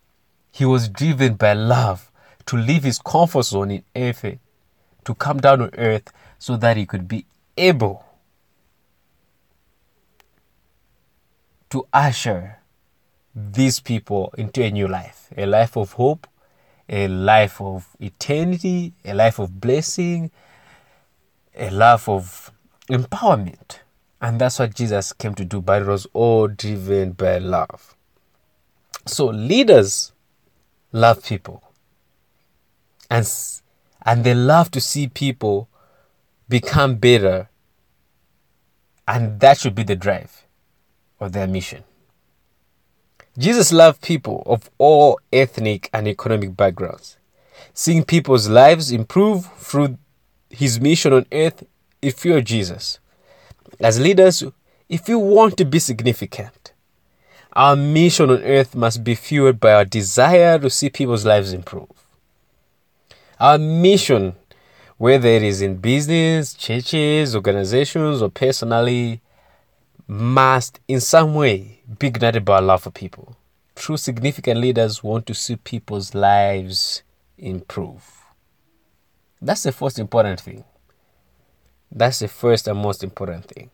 He 0.53 0.67
was 0.67 0.91
driven 0.91 1.37
by 1.37 1.55
love 1.55 2.13
to 2.45 2.57
leave 2.57 2.85
his 2.85 2.99
comfort 2.99 3.45
zone 3.45 3.71
in 3.71 3.85
earth, 3.97 4.39
to 5.07 5.15
come 5.15 5.39
down 5.39 5.59
to 5.61 5.79
earth 5.79 6.13
so 6.39 6.59
that 6.59 6.77
he 6.77 6.85
could 6.85 7.09
be 7.09 7.25
able 7.57 8.06
to 11.77 11.87
usher 11.93 12.57
these 13.35 13.81
people 13.81 14.33
into 14.39 14.65
a 14.65 14.71
new 14.71 14.89
life, 14.89 15.29
a 15.37 15.45
life 15.45 15.77
of 15.77 15.93
hope, 15.93 16.27
a 16.89 17.07
life 17.07 17.61
of 17.61 17.95
eternity, 18.01 18.95
a 19.05 19.13
life 19.13 19.39
of 19.39 19.61
blessing, 19.61 20.31
a 21.55 21.69
life 21.69 22.09
of 22.09 22.51
empowerment. 22.89 23.81
And 24.23 24.41
that's 24.41 24.59
what 24.59 24.75
Jesus 24.75 25.13
came 25.13 25.35
to 25.35 25.45
do, 25.45 25.61
but 25.61 25.83
it 25.83 25.85
was 25.87 26.07
all 26.15 26.49
driven 26.49 27.13
by 27.13 27.37
love. 27.37 27.95
So 29.05 29.27
leaders 29.27 30.13
love 30.93 31.23
people. 31.23 31.63
And, 33.11 33.29
and 34.07 34.25
they 34.25 34.35
love 34.35 34.71
to 34.71 34.81
see 34.81 35.09
people 35.09 35.69
become 36.49 36.97
better. 36.97 37.51
And 39.07 39.41
that 39.41 39.59
should 39.59 39.75
be 39.75 39.83
the 39.83 39.95
drive 39.95 40.46
of 41.21 41.33
their 41.33 41.47
mission. 41.47 41.85
Jesus 43.39 43.73
loved 43.73 44.01
people 44.01 44.43
of 44.47 44.71
all 44.79 45.21
ethnic 45.33 45.91
and 45.93 46.09
economic 46.09 46.57
backgrounds. 46.57 47.19
Seeing 47.75 48.05
people's 48.05 48.49
lives 48.49 48.91
improve 48.91 49.47
through 49.59 49.99
his 50.49 50.81
mission 50.81 51.13
on 51.13 51.27
earth 51.33 51.65
if 52.01 52.25
you're 52.25 52.41
Jesus. 52.41 52.99
As 53.79 54.01
leaders, 54.01 54.43
if 54.89 55.09
you 55.09 55.19
want 55.19 55.59
to 55.59 55.65
be 55.65 55.79
significant, 55.79 56.73
our 57.53 57.77
mission 57.77 58.31
on 58.31 58.43
earth 58.43 58.75
must 58.75 59.05
be 59.05 59.15
fueled 59.15 59.61
by 59.61 59.73
our 59.73 59.85
desire 59.85 60.59
to 60.59 60.71
see 60.71 60.89
people's 60.89 61.27
lives 61.27 61.53
improve. 61.53 61.91
Our 63.39 63.59
mission, 63.59 64.35
whether 64.97 65.29
it 65.29 65.43
is 65.43 65.61
in 65.61 65.77
business, 65.77 66.55
churches, 66.55 67.35
organizations, 67.35 68.23
or 68.23 68.31
personally, 68.31 69.21
must 70.09 70.81
in 70.87 71.01
some 71.01 71.35
way 71.35 71.83
be 71.99 72.09
ignited 72.09 72.45
by 72.45 72.61
love 72.61 72.83
for 72.83 72.91
people. 72.91 73.37
True 73.75 73.97
significant 73.97 74.61
leaders 74.61 75.03
want 75.03 75.27
to 75.27 75.35
see 75.35 75.57
people's 75.57 76.15
lives 76.15 77.03
improve. 77.37 78.25
That's 79.41 79.65
the 79.65 79.73
first 79.73 79.99
important 79.99 80.41
thing. 80.41 80.65
That's 81.91 82.21
the 82.21 82.29
first 82.29 82.69
and 82.69 82.79
most 82.79 83.03
important 83.03 83.47
thing. 83.47 83.71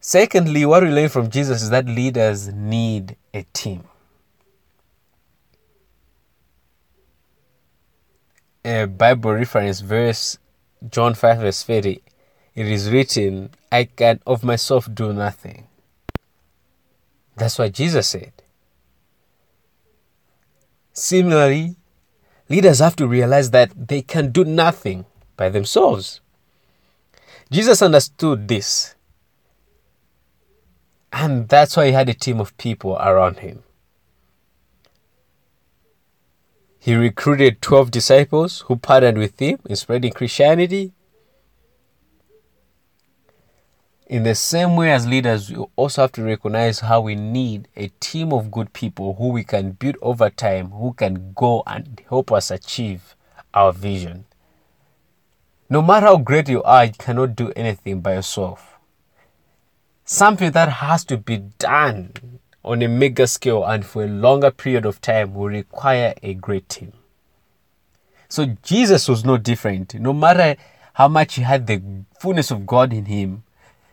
Secondly, 0.00 0.66
what 0.66 0.82
we 0.82 0.90
learn 0.90 1.08
from 1.08 1.30
Jesus 1.30 1.62
is 1.62 1.70
that 1.70 1.86
leaders 1.86 2.48
need 2.52 3.16
a 3.32 3.44
team. 3.54 3.84
A 8.64 8.86
Bible 8.86 9.32
reference 9.32 9.80
verse, 9.80 10.38
John 10.90 11.14
5, 11.14 11.38
verse 11.38 11.62
30, 11.62 12.02
it 12.54 12.66
is 12.66 12.90
written, 12.90 13.50
I 13.70 13.84
can 13.84 14.20
of 14.26 14.44
myself 14.44 14.88
do 14.92 15.12
nothing. 15.12 15.66
That's 17.36 17.58
what 17.58 17.72
Jesus 17.72 18.08
said. 18.08 18.32
Similarly, 20.92 21.74
leaders 22.48 22.78
have 22.78 22.94
to 22.96 23.08
realize 23.08 23.50
that 23.50 23.72
they 23.88 24.02
can 24.02 24.30
do 24.30 24.44
nothing 24.44 25.04
by 25.36 25.48
themselves. 25.48 26.20
Jesus 27.50 27.82
understood 27.82 28.48
this. 28.48 28.94
And 31.12 31.48
that's 31.48 31.76
why 31.76 31.86
he 31.86 31.92
had 31.92 32.08
a 32.08 32.14
team 32.14 32.40
of 32.40 32.56
people 32.56 32.96
around 32.96 33.38
him. 33.38 33.62
He 36.78 36.94
recruited 36.94 37.62
12 37.62 37.90
disciples 37.90 38.60
who 38.66 38.76
partnered 38.76 39.16
with 39.16 39.40
him 39.40 39.58
in 39.66 39.76
spreading 39.76 40.12
Christianity. 40.12 40.92
In 44.14 44.22
the 44.22 44.36
same 44.36 44.76
way 44.76 44.92
as 44.92 45.08
leaders, 45.08 45.50
we 45.50 45.56
also 45.74 46.02
have 46.02 46.12
to 46.12 46.22
recognize 46.22 46.78
how 46.78 47.00
we 47.00 47.16
need 47.16 47.66
a 47.74 47.88
team 47.98 48.32
of 48.32 48.52
good 48.52 48.72
people 48.72 49.14
who 49.14 49.30
we 49.30 49.42
can 49.42 49.72
build 49.72 49.96
over 50.00 50.30
time, 50.30 50.70
who 50.70 50.92
can 50.92 51.32
go 51.32 51.64
and 51.66 52.00
help 52.08 52.30
us 52.30 52.52
achieve 52.52 53.16
our 53.52 53.72
vision. 53.72 54.26
No 55.68 55.82
matter 55.82 56.06
how 56.06 56.18
great 56.18 56.48
you 56.48 56.62
are, 56.62 56.84
you 56.84 56.92
cannot 56.96 57.34
do 57.34 57.52
anything 57.56 58.02
by 58.02 58.14
yourself. 58.14 58.78
Something 60.04 60.52
that 60.52 60.68
has 60.68 61.04
to 61.06 61.16
be 61.16 61.38
done 61.58 62.12
on 62.64 62.82
a 62.82 62.86
mega 62.86 63.26
scale 63.26 63.64
and 63.64 63.84
for 63.84 64.04
a 64.04 64.06
longer 64.06 64.52
period 64.52 64.86
of 64.86 65.00
time 65.00 65.34
will 65.34 65.48
require 65.48 66.14
a 66.22 66.34
great 66.34 66.68
team. 66.68 66.92
So 68.28 68.56
Jesus 68.62 69.08
was 69.08 69.24
no 69.24 69.38
different. 69.38 69.92
No 69.96 70.12
matter 70.12 70.54
how 70.92 71.08
much 71.08 71.34
he 71.34 71.42
had 71.42 71.66
the 71.66 71.82
fullness 72.20 72.52
of 72.52 72.64
God 72.64 72.92
in 72.92 73.06
him, 73.06 73.42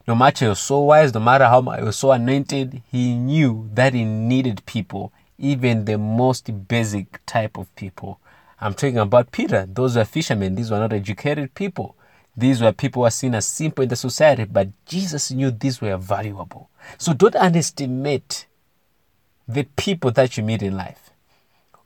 no 0.08 0.16
matter 0.16 0.50
was 0.50 0.60
so 0.60 0.80
wise, 0.80 1.14
no 1.14 1.20
matter 1.20 1.46
how 1.46 1.62
much 1.62 1.82
was 1.82 1.96
so 1.96 2.12
anointed, 2.12 2.82
he 2.92 3.16
knew 3.16 3.70
that 3.74 3.94
he 3.94 4.04
needed 4.04 4.66
people, 4.66 5.14
even 5.38 5.86
the 5.86 5.98
most 5.98 6.68
basic 6.68 7.24
type 7.26 7.58
of 7.58 7.74
people. 7.76 8.20
I'm 8.60 8.74
talking 8.74 8.98
about 8.98 9.32
Peter. 9.32 9.66
Those 9.68 9.96
were 9.96 10.06
fishermen. 10.06 10.56
These 10.56 10.72
were 10.72 10.80
not 10.80 10.94
educated 10.94 11.54
people. 11.56 11.96
These 12.36 12.62
were 12.62 12.72
people 12.72 13.02
who 13.02 13.04
were 13.04 13.12
seen 13.12 13.36
as 13.36 13.46
simple 13.46 13.84
in 13.84 13.90
the 13.90 13.96
society, 13.96 14.46
but 14.46 14.70
Jesus 14.86 15.32
knew 15.32 15.52
these 15.52 15.82
were 15.82 15.98
valuable. 15.98 16.70
So 16.98 17.14
don't 17.14 17.36
underestimate 17.36 18.48
the 19.48 19.64
people 19.76 20.12
that 20.12 20.38
you 20.38 20.44
meet 20.44 20.62
in 20.62 20.78
life. 20.78 21.12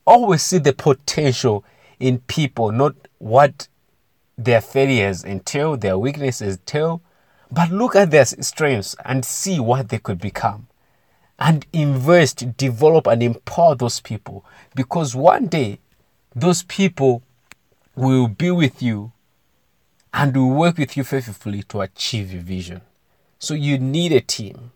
Always 0.06 0.44
see 0.44 0.60
the 0.60 0.74
potential 0.74 1.66
in 2.00 2.20
people, 2.20 2.72
not 2.72 2.96
what 3.18 3.68
their 4.38 4.62
failures 4.62 5.24
entail, 5.24 5.78
their 5.78 5.98
weaknesses 5.98 6.58
entail, 6.58 7.02
but 7.52 7.72
look 7.72 7.96
at 7.96 8.12
their 8.12 8.25
strengths 8.25 8.96
and 9.06 9.24
see 9.24 9.60
what 9.60 9.90
they 9.90 10.00
could 10.00 10.20
become. 10.20 10.68
And 11.38 11.66
invest, 11.74 12.58
develop, 12.58 13.08
and 13.08 13.22
empower 13.22 13.75
those 13.75 14.00
people. 14.00 14.46
Because 14.74 15.16
one 15.16 15.48
day 15.48 15.80
those 16.34 16.64
people 16.64 17.24
will 17.96 18.28
be 18.28 18.52
with 18.52 18.82
you 18.82 19.12
and 20.14 20.36
will 20.36 20.50
work 20.50 20.78
with 20.78 20.96
you 20.96 21.04
faithfully 21.04 21.64
to 21.64 21.82
achieve 21.82 22.32
your 22.32 22.42
vision. 22.42 22.82
So 23.38 23.54
you 23.54 23.78
need 23.78 24.12
a 24.14 24.22
team. 24.22 24.72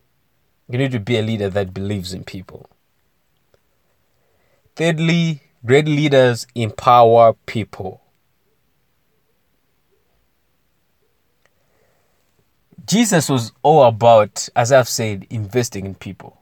You 0.68 0.78
need 0.78 0.92
to 0.92 1.00
be 1.00 1.18
a 1.18 1.22
leader 1.22 1.48
that 1.48 1.74
believes 1.74 2.12
in 2.12 2.24
people. 2.24 2.68
Thirdly, 4.76 5.42
great 5.64 5.86
leaders 5.86 6.46
empower 6.54 7.34
people. 7.46 8.02
Jesus 12.90 13.28
was 13.28 13.52
all 13.62 13.84
about, 13.84 14.48
as 14.56 14.72
I've 14.72 14.88
said, 14.88 15.24
investing 15.30 15.86
in 15.86 15.94
people. 15.94 16.40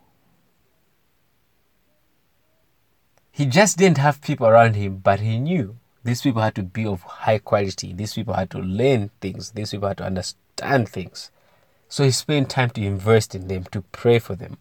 He 3.31 3.45
just 3.45 3.77
didn't 3.77 3.99
have 3.99 4.23
people 4.23 4.47
around 4.47 4.75
him, 4.75 4.97
but 4.97 5.21
he 5.21 5.39
knew 5.39 5.77
these 6.05 6.23
people 6.23 6.41
had 6.41 6.55
to 6.55 6.63
be 6.63 6.87
of 6.87 7.03
high 7.03 7.37
quality. 7.37 7.93
These 7.93 8.15
people 8.15 8.33
had 8.33 8.49
to 8.53 8.61
learn 8.61 9.11
things. 9.21 9.51
These 9.51 9.73
people 9.73 9.89
had 9.89 9.99
to 9.99 10.07
understand 10.07 10.89
things. 10.89 11.31
So 11.91 12.03
he 12.03 12.11
spent 12.11 12.49
time 12.49 12.71
to 12.71 12.83
invest 12.83 13.35
in 13.35 13.49
them, 13.49 13.65
to 13.65 13.83
pray 13.83 14.19
for 14.19 14.35
them. 14.35 14.57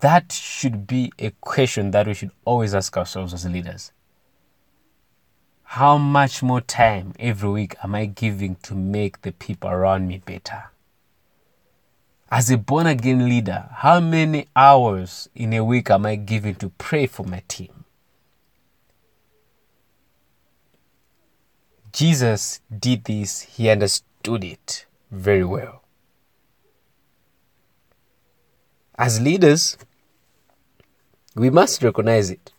That 0.00 0.32
should 0.32 0.88
be 0.88 1.12
a 1.20 1.30
question 1.40 1.92
that 1.92 2.08
we 2.08 2.14
should 2.14 2.32
always 2.44 2.74
ask 2.74 2.96
ourselves 2.96 3.34
as 3.34 3.44
leaders. 3.44 3.92
How 5.72 5.98
much 5.98 6.42
more 6.42 6.62
time 6.62 7.12
every 7.20 7.50
week 7.50 7.76
am 7.84 7.94
I 7.94 8.06
giving 8.06 8.56
to 8.62 8.74
make 8.74 9.20
the 9.20 9.32
people 9.32 9.68
around 9.68 10.08
me 10.08 10.16
better? 10.24 10.70
As 12.30 12.50
a 12.50 12.56
born 12.56 12.86
again 12.86 13.28
leader, 13.28 13.68
how 13.70 14.00
many 14.00 14.46
hours 14.56 15.28
in 15.34 15.52
a 15.52 15.62
week 15.62 15.90
am 15.90 16.06
I 16.06 16.16
giving 16.16 16.54
to 16.54 16.70
pray 16.70 17.06
for 17.06 17.26
my 17.26 17.42
team? 17.48 17.84
Jesus 21.92 22.62
did 22.74 23.04
this, 23.04 23.42
he 23.42 23.68
understood 23.68 24.44
it 24.44 24.86
very 25.10 25.44
well. 25.44 25.82
As 28.96 29.20
leaders, 29.20 29.76
we 31.36 31.50
must 31.50 31.82
recognize 31.82 32.30
it 32.30 32.52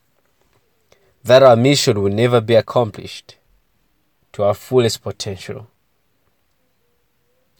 that 1.29 1.43
our 1.43 1.55
mission 1.55 2.01
will 2.01 2.12
never 2.12 2.41
be 2.41 2.55
accomplished 2.55 3.36
to 4.33 4.41
our 4.41 4.55
fullest 4.55 5.03
potential 5.03 5.67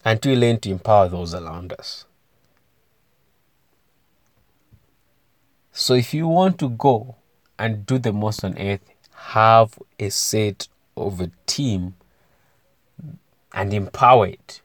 until 0.04 0.32
we 0.32 0.40
learn 0.40 0.60
to 0.60 0.72
empower 0.72 1.08
those 1.08 1.36
around 1.36 1.72
us. 1.74 2.06
So, 5.72 5.94
if 5.94 6.16
you 6.16 6.28
want 6.28 6.58
to 6.60 6.70
go 6.70 7.18
and 7.60 7.86
do 7.86 8.00
the 8.00 8.12
most 8.12 8.44
on 8.44 8.58
earth, 8.58 8.82
have 9.12 9.78
a 10.00 10.10
set 10.10 10.68
of 10.98 11.22
a 11.22 11.30
team 11.46 11.94
and 13.54 13.72
empower 13.72 14.26
it 14.26 14.62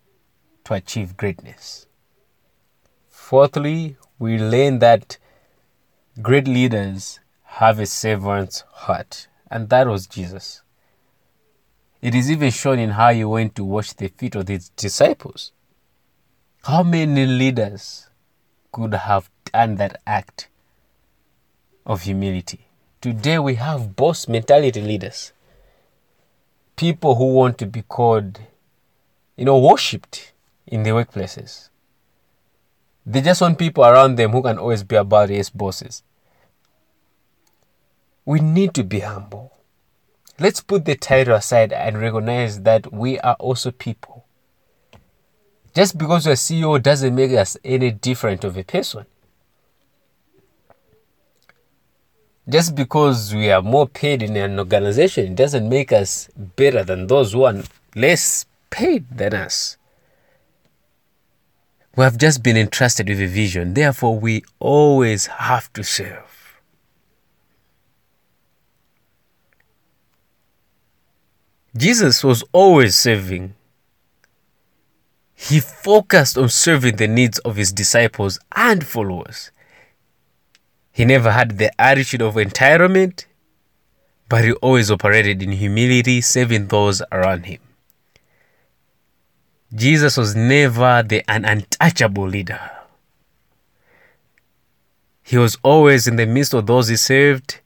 to 0.65 0.73
achieve 0.73 1.19
greatness. 1.19 1.87
Fourthly, 3.11 3.99
we 4.19 4.39
learn 4.39 4.79
that 4.79 5.19
great 6.23 6.49
leaders 6.49 7.21
have 7.59 7.79
a 7.79 7.87
servant's 7.87 8.65
heart, 8.73 9.29
and 9.49 9.69
that 9.69 9.87
was 9.87 10.09
Jesus. 10.09 10.63
It 12.03 12.13
is 12.13 12.29
even 12.29 12.51
shown 12.51 12.81
in 12.81 12.91
how 12.91 13.13
he 13.13 13.25
went 13.25 13.55
to 13.55 13.65
wash 13.65 13.93
the 13.93 14.09
feet 14.09 14.35
of 14.35 14.49
his 14.49 14.71
disciples. 14.71 15.53
How 16.65 16.83
many 16.83 17.27
leaders 17.27 18.09
could 18.73 18.93
have 18.95 19.31
done 19.53 19.77
that 19.77 20.03
act 20.05 20.49
of 21.87 22.03
humility? 22.03 22.67
Today 23.01 23.39
we 23.39 23.55
have 23.55 23.95
boss 23.95 24.27
mentality 24.27 24.81
leaders. 24.81 25.33
People 26.75 27.15
who 27.15 27.35
want 27.35 27.57
to 27.59 27.67
be 27.67 27.83
called, 27.83 28.41
you 29.37 29.45
know, 29.45 29.61
worshipped 29.61 30.33
in 30.67 30.83
the 30.83 30.91
workplaces. 30.91 31.69
They 33.07 33.21
just 33.21 33.41
want 33.41 33.61
people 33.61 33.85
around 33.85 34.17
them 34.17 34.33
who 34.33 34.43
can 34.43 34.59
always 34.59 34.83
be 34.83 34.97
about 34.97 35.31
as 35.31 35.51
bosses. 35.51 36.03
We 38.25 38.41
need 38.41 38.75
to 38.75 38.85
be 38.85 39.01
humble. 39.01 39.53
Let's 40.39 40.61
put 40.61 40.85
the 40.85 40.97
title 40.97 41.35
aside 41.35 41.73
and 41.73 42.01
recognize 42.01 42.63
that 42.63 42.93
we 42.93 43.21
are 43.21 43.35
also 43.35 43.71
people. 43.71 44.25
Just 45.75 45.99
because 45.99 46.27
a 46.27 46.33
CEO 46.33 46.83
doesn't 46.83 47.15
make 47.15 47.33
us 47.33 47.57
any 47.65 47.91
different 47.91 48.45
of 48.45 48.57
a 48.57 48.65
person. 48.65 49.07
Just 52.49 52.75
because 52.75 53.35
we 53.35 53.51
are 53.51 53.63
more 53.63 53.89
paid 53.89 54.23
in 54.23 54.37
an 54.37 54.59
organization 54.59 55.35
doesn't 55.35 55.69
make 55.69 55.93
us 55.93 56.29
better 56.37 56.85
than 56.85 57.07
those 57.07 57.33
who 57.33 57.45
are 57.45 57.63
less 57.97 58.45
paid 58.71 59.09
than 59.11 59.35
us. 59.35 59.77
We 61.97 62.05
have 62.05 62.19
just 62.19 62.43
been 62.43 62.57
entrusted 62.57 63.09
with 63.09 63.21
a 63.21 63.27
vision, 63.27 63.75
therefore, 63.75 64.19
we 64.19 64.45
always 64.59 65.27
have 65.27 65.73
to 65.75 65.85
serve. 65.85 66.34
Jesus 71.77 72.23
was 72.23 72.45
always 72.53 72.95
serving. 72.95 73.55
He 75.35 75.59
focused 75.59 76.39
on 76.39 76.49
serving 76.49 76.97
the 76.97 77.09
needs 77.09 77.39
of 77.41 77.57
his 77.57 77.73
disciples 77.73 78.39
and 78.55 78.87
followers. 78.87 79.51
He 80.93 81.05
never 81.05 81.33
had 81.33 81.59
the 81.59 81.73
attitude 81.81 82.23
of 82.23 82.37
entitlement, 82.37 83.27
but 84.29 84.45
he 84.45 84.53
always 84.53 84.91
operated 84.91 85.43
in 85.43 85.51
humility, 85.51 86.21
serving 86.21 86.69
those 86.69 87.03
around 87.11 87.47
him. 87.47 87.59
Jesus 89.75 90.17
was 90.17 90.37
never 90.37 91.03
the 91.03 91.25
untouchable 91.27 92.29
leader. 92.29 92.71
He 95.25 95.37
was 95.37 95.59
always 95.65 96.07
in 96.07 96.15
the 96.15 96.27
midst 96.27 96.55
of 96.55 96.67
those 96.67 96.89
he 96.89 96.97
served. 96.97 97.59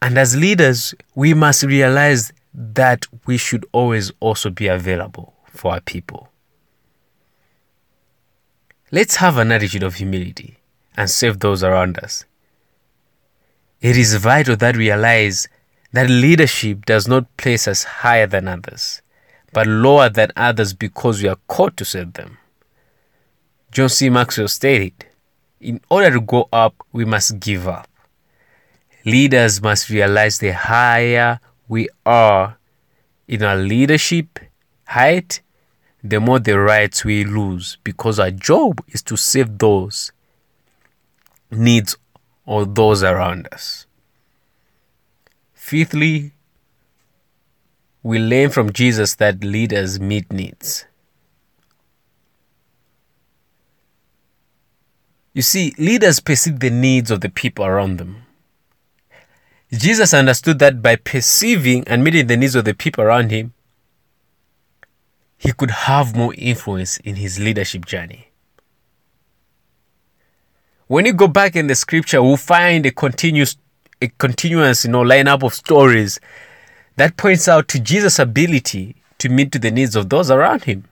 And 0.00 0.16
as 0.16 0.36
leaders, 0.36 0.94
we 1.16 1.34
must 1.34 1.64
realize 1.64 2.32
that 2.54 3.06
we 3.26 3.36
should 3.36 3.66
always 3.72 4.12
also 4.20 4.50
be 4.50 4.68
available 4.68 5.34
for 5.46 5.72
our 5.72 5.80
people. 5.80 6.28
Let's 8.90 9.16
have 9.16 9.38
an 9.38 9.50
attitude 9.50 9.82
of 9.82 9.96
humility 9.96 10.58
and 10.96 11.10
serve 11.10 11.40
those 11.40 11.64
around 11.64 11.98
us. 11.98 12.24
It 13.80 13.96
is 13.96 14.14
vital 14.14 14.56
that 14.56 14.76
we 14.76 14.90
realize 14.90 15.48
that 15.92 16.08
leadership 16.08 16.86
does 16.86 17.08
not 17.08 17.36
place 17.36 17.66
us 17.66 17.84
higher 17.84 18.26
than 18.26 18.46
others 18.48 19.02
but 19.54 19.68
lower 19.68 20.08
than 20.10 20.32
others 20.36 20.74
because 20.74 21.22
we 21.22 21.28
are 21.28 21.38
called 21.46 21.76
to 21.78 21.84
serve 21.84 22.12
them. 22.14 22.36
John 23.70 23.88
C. 23.88 24.10
Maxwell 24.10 24.48
stated, 24.48 25.06
In 25.60 25.80
order 25.88 26.10
to 26.10 26.20
go 26.20 26.48
up, 26.52 26.74
we 26.92 27.04
must 27.04 27.38
give 27.38 27.66
up. 27.68 27.88
Leaders 29.04 29.62
must 29.62 29.88
realize 29.88 30.38
the 30.38 30.52
higher 30.52 31.38
we 31.68 31.88
are 32.04 32.58
in 33.26 33.42
our 33.42 33.56
leadership 33.56 34.38
height, 34.86 35.40
the 36.02 36.20
more 36.20 36.38
the 36.38 36.58
rights 36.58 37.04
we 37.04 37.24
lose 37.24 37.78
because 37.84 38.18
our 38.18 38.30
job 38.30 38.82
is 38.88 39.02
to 39.02 39.16
save 39.16 39.58
those 39.58 40.12
needs 41.50 41.96
of 42.46 42.74
those 42.74 43.02
around 43.02 43.48
us. 43.52 43.86
Fifthly, 45.54 46.32
we 48.02 48.18
learn 48.18 48.50
from 48.50 48.70
Jesus 48.70 49.14
that 49.14 49.42
leaders 49.42 49.98
meet 49.98 50.30
needs. 50.30 50.84
You 55.32 55.42
see, 55.42 55.74
leaders 55.78 56.20
perceive 56.20 56.60
the 56.60 56.70
needs 56.70 57.10
of 57.10 57.22
the 57.22 57.30
people 57.30 57.64
around 57.64 57.96
them. 57.96 58.23
Jesus 59.78 60.14
understood 60.14 60.58
that 60.58 60.82
by 60.82 60.96
perceiving 60.96 61.86
and 61.86 62.04
meeting 62.04 62.26
the 62.26 62.36
needs 62.36 62.54
of 62.54 62.64
the 62.64 62.74
people 62.74 63.02
around 63.02 63.30
him, 63.30 63.52
he 65.36 65.52
could 65.52 65.70
have 65.70 66.16
more 66.16 66.34
influence 66.36 66.98
in 66.98 67.16
his 67.16 67.38
leadership 67.38 67.84
journey. 67.84 68.28
When 70.86 71.06
you 71.06 71.12
go 71.12 71.28
back 71.28 71.56
in 71.56 71.66
the 71.66 71.74
scripture, 71.74 72.22
we'll 72.22 72.36
find 72.36 72.84
a 72.86 72.90
continuous, 72.90 73.56
a 74.00 74.08
continuous, 74.08 74.84
you 74.84 74.90
know, 74.90 75.02
lineup 75.02 75.42
of 75.42 75.54
stories 75.54 76.20
that 76.96 77.16
points 77.16 77.48
out 77.48 77.68
to 77.68 77.80
Jesus' 77.80 78.18
ability 78.18 78.96
to 79.18 79.28
meet 79.28 79.50
to 79.52 79.58
the 79.58 79.70
needs 79.70 79.96
of 79.96 80.08
those 80.08 80.30
around 80.30 80.64
him. 80.64 80.84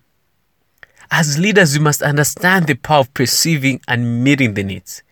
As 1.10 1.38
leaders, 1.38 1.76
we 1.76 1.84
must 1.84 2.00
understand 2.00 2.66
the 2.66 2.74
power 2.74 3.00
of 3.00 3.14
perceiving 3.14 3.80
and 3.86 4.24
meeting 4.24 4.54
the 4.54 4.64
needs 4.64 5.02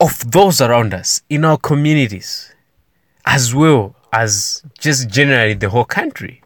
of 0.00 0.30
those 0.30 0.60
around 0.60 0.94
us 0.94 1.22
in 1.28 1.44
our 1.44 1.58
communities, 1.58 2.54
as 3.26 3.54
well 3.54 3.94
as 4.12 4.62
just 4.78 5.08
generally 5.08 5.54
the 5.54 5.68
whole 5.68 5.84
country. 5.84 6.42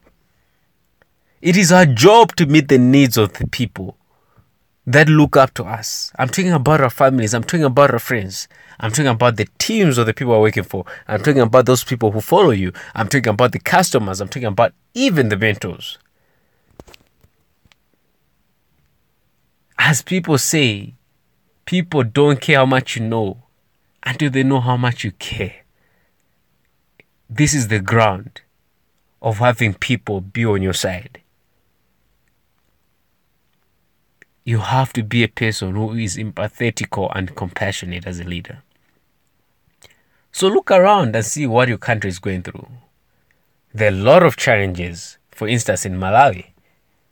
It 1.41 1.57
is 1.57 1.71
our 1.71 1.87
job 1.87 2.35
to 2.37 2.47
meet 2.47 2.69
the 2.69 2.79
needs 2.79 3.17
of 3.17 3.35
the 3.35 3.47
people 3.47 3.97
that 4.87 5.09
look 5.09 5.37
up 5.37 5.55
to 5.55 5.65
us. 5.65 6.11
I'm 6.19 6.29
talking 6.29 6.53
about 6.53 6.81
our 6.81 6.91
families, 6.91 7.33
I'm 7.33 7.45
talking 7.45 7.65
about 7.65 7.93
our 7.93 7.99
friends, 7.99 8.49
I'm 8.81 8.91
talking 8.91 9.07
about 9.07 9.37
the 9.37 9.47
teams 9.59 9.99
of 9.99 10.07
the 10.07 10.15
people 10.15 10.33
we're 10.33 10.41
working 10.41 10.65
for. 10.65 10.85
I'm 11.07 11.23
talking 11.23 11.41
about 11.41 11.67
those 11.67 11.85
people 11.85 12.11
who 12.11 12.21
follow 12.21 12.51
you. 12.51 12.73
I'm 12.95 13.09
talking 13.09 13.29
about 13.29 13.53
the 13.53 13.61
customers. 13.61 14.21
I'm 14.21 14.29
talking 14.29 14.49
about 14.49 14.75
even 14.95 15.29
the 15.29 15.37
mentors. 15.37 15.99
As 19.79 20.03
people 20.03 20.39
say, 20.39 20.95
people 21.67 22.03
don't 22.03 22.41
care 22.41 22.59
how 22.59 22.67
much 22.67 22.97
you 22.97 23.03
know 23.03 23.44
until 24.05 24.31
they 24.31 24.43
know 24.43 24.61
how 24.61 24.77
much 24.77 25.05
you 25.05 25.13
care. 25.13 25.65
This 27.29 27.55
is 27.55 27.69
the 27.69 27.81
ground 27.81 28.43
of 29.23 29.39
having 29.39 29.75
people 29.75 30.21
be 30.21 30.45
on 30.45 30.63
your 30.63 30.75
side. 30.75 31.21
You 34.45 34.59
have 34.59 34.93
to 34.93 35.03
be 35.03 35.25
a 35.25 35.29
person 35.29 35.75
who 35.75 35.95
is 35.95 36.19
empathetical 36.19 37.11
and 37.17 37.35
compassionate 37.35 38.07
as 38.07 38.21
a 38.21 38.25
leader. 38.25 38.63
So 40.33 40.49
look 40.49 40.71
around 40.71 41.17
and 41.17 41.25
see 41.25 41.47
what 41.47 41.69
your 41.69 41.79
country 41.79 42.11
is 42.11 42.19
going 42.19 42.43
through. 42.43 42.69
There 43.73 43.91
are 43.91 43.95
a 43.95 43.97
lot 43.97 44.23
of 44.23 44.37
challenges, 44.37 45.17
for 45.31 45.49
instance, 45.49 45.87
in 45.87 45.99
Malawi, 45.99 46.49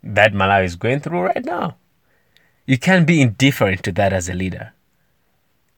that 0.03 0.33
Malawi 0.33 0.65
is 0.65 0.75
going 0.75 0.99
through 0.99 1.21
right 1.21 1.43
now. 1.43 1.77
You 2.67 2.77
can't 2.77 3.07
be 3.07 3.21
indifferent 3.21 3.83
to 3.83 3.91
that 3.93 4.13
as 4.13 4.29
a 4.29 4.33
leader. 4.33 4.73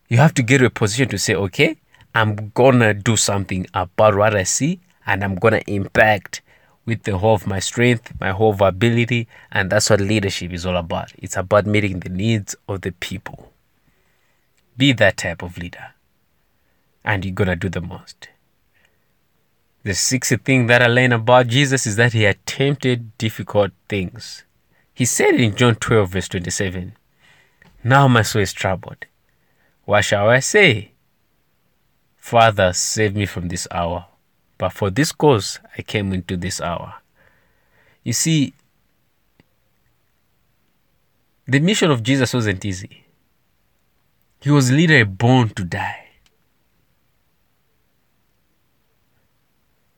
You 0.08 0.18
have 0.18 0.34
to 0.36 0.44
get 0.44 0.60
to 0.60 0.65
a 0.65 0.70
position 0.70 1.10
to 1.10 1.18
say, 1.18 1.36
okay, 1.36 1.78
I'm 2.13 2.52
gonna 2.54 2.94
do 2.94 3.18
something 3.18 3.65
about 3.74 4.15
what 4.15 4.36
I 4.36 4.44
see 4.44 4.80
and 5.06 5.24
I'm 5.24 5.36
gonna 5.36 5.62
impact 5.68 6.41
with 6.86 7.04
the 7.04 7.18
whole 7.18 7.34
of 7.34 7.48
my 7.48 7.60
strength, 7.60 8.13
my 8.20 8.30
whole 8.30 8.56
ability, 8.63 9.28
and 9.52 9.72
that's 9.72 9.89
what 9.89 10.00
leadership 10.00 10.54
is 10.54 10.65
all 10.65 10.78
about. 10.78 11.12
It's 11.18 11.36
about 11.36 11.65
meeting 11.65 12.00
the 12.00 12.10
needs 12.10 12.56
of 12.68 12.82
the 12.82 12.91
people. 12.91 13.52
Be 14.78 14.94
that 14.94 15.18
type 15.18 15.41
of 15.41 15.58
leader 15.58 15.96
and 17.06 17.24
you're 17.24 17.34
gonna 17.34 17.56
do 17.56 17.70
the 17.70 17.82
most. 17.82 18.30
The 19.84 19.94
sixth 19.94 20.41
thing 20.41 20.65
that 20.68 20.82
I 20.82 20.88
learned 20.88 21.13
about 21.13 21.48
Jesus 21.48 21.86
is 21.86 21.96
that 21.96 22.13
he 22.13 22.26
attempted 22.26 23.15
difficult 23.20 23.72
things. 23.88 24.44
He 24.94 25.06
said 25.06 25.36
in 25.36 25.56
John 25.56 25.76
12, 25.76 26.10
verse 26.10 26.28
27, 26.28 26.96
Now 27.84 28.08
my 28.08 28.24
soul 28.24 28.41
is 28.41 28.52
troubled. 28.52 29.06
What 29.86 30.04
shall 30.04 30.30
I 30.30 30.39
say? 30.39 30.91
Father, 32.15 32.74
save 32.74 33.15
me 33.15 33.28
from 33.28 33.48
this 33.48 33.67
hour. 33.69 34.08
But 34.58 34.74
for 34.74 34.89
this 34.89 35.12
cause 35.12 35.60
I 35.78 35.84
came 35.84 36.12
into 36.12 36.36
this 36.38 36.60
hour. 36.60 36.95
You 38.04 38.13
see, 38.13 38.54
the 41.48 41.60
mission 41.60 41.91
of 41.91 42.02
Jesus 42.02 42.34
wasn't 42.34 42.65
easy. 42.65 43.06
He 44.39 44.50
was 44.50 44.71
literally 44.71 45.04
born 45.04 45.50
to 45.50 45.63
die. 45.63 46.02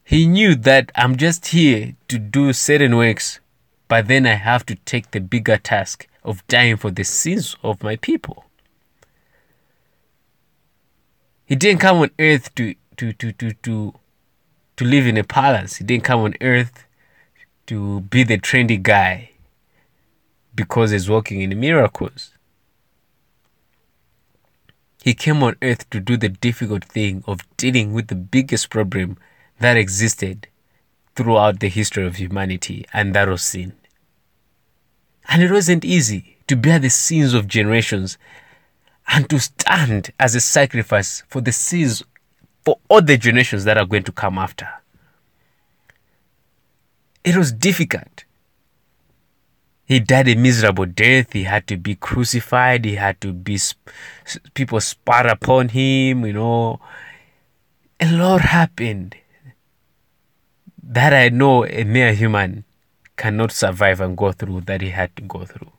He 0.04 0.26
knew 0.26 0.56
that 0.56 0.92
I'm 0.96 1.18
just 1.18 1.48
here 1.48 1.96
to 2.08 2.18
do 2.18 2.54
certain 2.54 2.96
works, 2.96 3.40
but 3.88 4.08
then 4.08 4.26
I 4.26 4.36
have 4.36 4.66
to 4.68 4.76
take 4.76 5.12
the 5.12 5.20
bigger 5.20 5.58
task 5.58 6.08
of 6.24 6.48
dying 6.48 6.78
for 6.78 6.92
the 6.92 7.04
sins 7.04 7.56
of 7.62 7.84
my 7.84 7.98
people. 7.98 8.47
He 11.48 11.56
didn't 11.56 11.80
come 11.80 11.98
on 12.00 12.12
earth 12.20 12.54
to 12.56 12.76
to 12.98 13.14
to 13.14 13.32
to 13.32 13.54
to 13.54 13.94
to 14.76 14.86
live 14.86 15.08
in 15.08 15.16
a 15.16 15.24
palace. 15.24 15.78
He 15.78 15.86
didn't 15.86 16.04
come 16.04 16.20
on 16.20 16.34
earth 16.42 16.86
to 17.68 18.02
be 18.02 18.24
the 18.24 18.38
trendy 18.38 18.82
guy 18.82 19.32
because 20.54 20.92
he's 20.92 21.10
working 21.10 21.42
in 21.42 21.58
miracles. 21.58 22.32
He 25.02 25.14
came 25.14 25.42
on 25.42 25.56
earth 25.62 25.90
to 25.92 26.02
do 26.02 26.18
the 26.18 26.28
difficult 26.28 26.84
thing 26.84 27.24
of 27.26 27.40
dealing 27.56 27.94
with 27.94 28.08
the 28.08 28.16
biggest 28.16 28.70
problem 28.70 29.18
that 29.62 29.78
existed 29.78 30.48
throughout 31.16 31.62
the 31.62 31.70
history 31.70 32.06
of 32.06 32.18
humanity, 32.18 32.86
and 32.92 33.16
that 33.16 33.30
was 33.30 33.42
sin. 33.42 33.72
And 35.30 35.42
it 35.42 35.52
wasn't 35.52 35.86
easy 35.86 36.40
to 36.48 36.58
bear 36.58 36.78
the 36.78 36.90
sins 36.90 37.34
of 37.34 37.48
generations 37.48 38.18
and 39.08 39.30
to 39.30 39.40
stand 39.40 40.12
as 40.20 40.36
a 40.36 40.42
sacrifice 40.42 41.24
for 41.28 41.42
the 41.42 41.52
sins 41.52 42.04
for 42.64 42.78
all 42.90 43.02
the 43.02 43.18
generations 43.18 43.64
that 43.64 43.78
are 43.78 43.86
going 43.86 44.04
to 44.04 44.12
come 44.12 44.38
after. 44.38 44.68
It 47.24 47.38
was 47.38 47.52
difficult. 47.52 48.26
He 49.86 50.02
died 50.02 50.28
a 50.28 50.36
miserable 50.36 50.86
death. 50.86 51.32
He 51.32 51.44
had 51.44 51.66
to 51.68 51.78
be 51.78 51.96
crucified. 51.96 52.84
He 52.84 52.96
had 52.96 53.22
to 53.22 53.32
be, 53.32 53.58
people 54.54 54.82
spat 54.82 55.26
upon 55.26 55.70
him, 55.70 56.26
you 56.26 56.34
know. 56.34 56.82
A 58.02 58.12
lot 58.12 58.42
happened 58.42 59.16
that 60.84 61.14
I 61.14 61.30
know 61.30 61.66
a 61.66 61.86
mere 61.86 62.14
human 62.14 62.66
cannot 63.16 63.54
survive 63.54 64.02
and 64.02 64.18
go 64.18 64.34
through 64.34 64.62
that 64.62 64.82
he 64.82 64.90
had 64.90 65.16
to 65.16 65.22
go 65.24 65.46
through. 65.46 65.72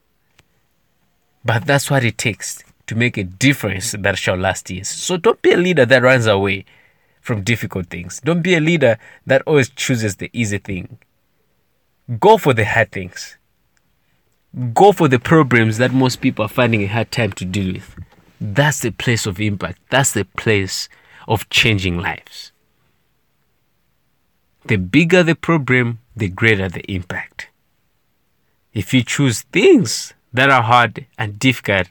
But 1.45 1.67
that's 1.67 1.91
what 1.91 2.05
it 2.05 2.17
takes 2.17 2.65
to 2.89 2.95
make 2.95 3.17
a 3.17 3.25
difference 3.25 3.93
that 3.93 4.19
shall 4.19 4.37
last 4.37 4.71
years. 4.71 4.89
So 4.89 5.17
don't 5.17 5.41
be 5.43 5.53
a 5.53 5.57
leader 5.57 5.87
that 5.87 6.03
runs 6.03 6.27
away 6.27 6.65
from 7.21 7.43
difficult 7.43 7.89
things. 7.89 8.21
Don't 8.21 8.41
be 8.43 8.55
a 8.55 8.61
leader 8.61 8.99
that 9.27 9.43
always 9.43 9.69
chooses 9.69 10.17
the 10.17 10.31
easy 10.33 10.59
thing. 10.59 10.99
Go 12.19 12.39
for 12.39 12.55
the 12.55 12.65
hard 12.65 12.91
things. 12.91 13.37
Go 14.73 14.93
for 14.93 15.07
the 15.09 15.19
problems 15.19 15.77
that 15.77 15.93
most 15.93 16.23
people 16.23 16.47
are 16.47 16.49
finding 16.49 16.83
a 16.83 16.87
hard 16.87 17.13
time 17.13 17.33
to 17.33 17.45
deal 17.45 17.75
with. 17.75 17.95
That's 18.41 18.81
the 18.81 18.93
place 18.93 19.27
of 19.27 19.39
impact. 19.39 19.79
That's 19.91 20.13
the 20.13 20.25
place 20.25 20.89
of 21.29 21.51
changing 21.51 21.99
lives. 21.99 22.53
The 24.65 24.77
bigger 24.77 25.23
the 25.23 25.35
problem, 25.35 25.99
the 26.17 26.31
greater 26.31 26.71
the 26.71 26.91
impact. 26.91 27.49
If 28.73 28.95
you 28.95 29.03
choose 29.03 29.43
things 29.43 30.15
that 30.33 30.49
are 30.49 30.63
hard 30.63 31.05
and 31.19 31.39
difficult 31.39 31.89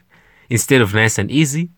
instead 0.48 0.80
of 0.80 0.94
nice 0.94 1.18
and 1.18 1.30
easy, 1.30 1.70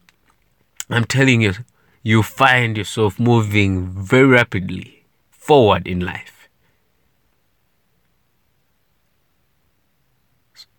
I'm 0.88 1.04
telling 1.04 1.40
you, 1.40 1.54
you 2.02 2.22
find 2.22 2.76
yourself 2.76 3.20
moving 3.20 3.88
very 3.88 4.26
rapidly 4.26 5.04
forward 5.30 5.86
in 5.86 6.00
life. 6.00 6.48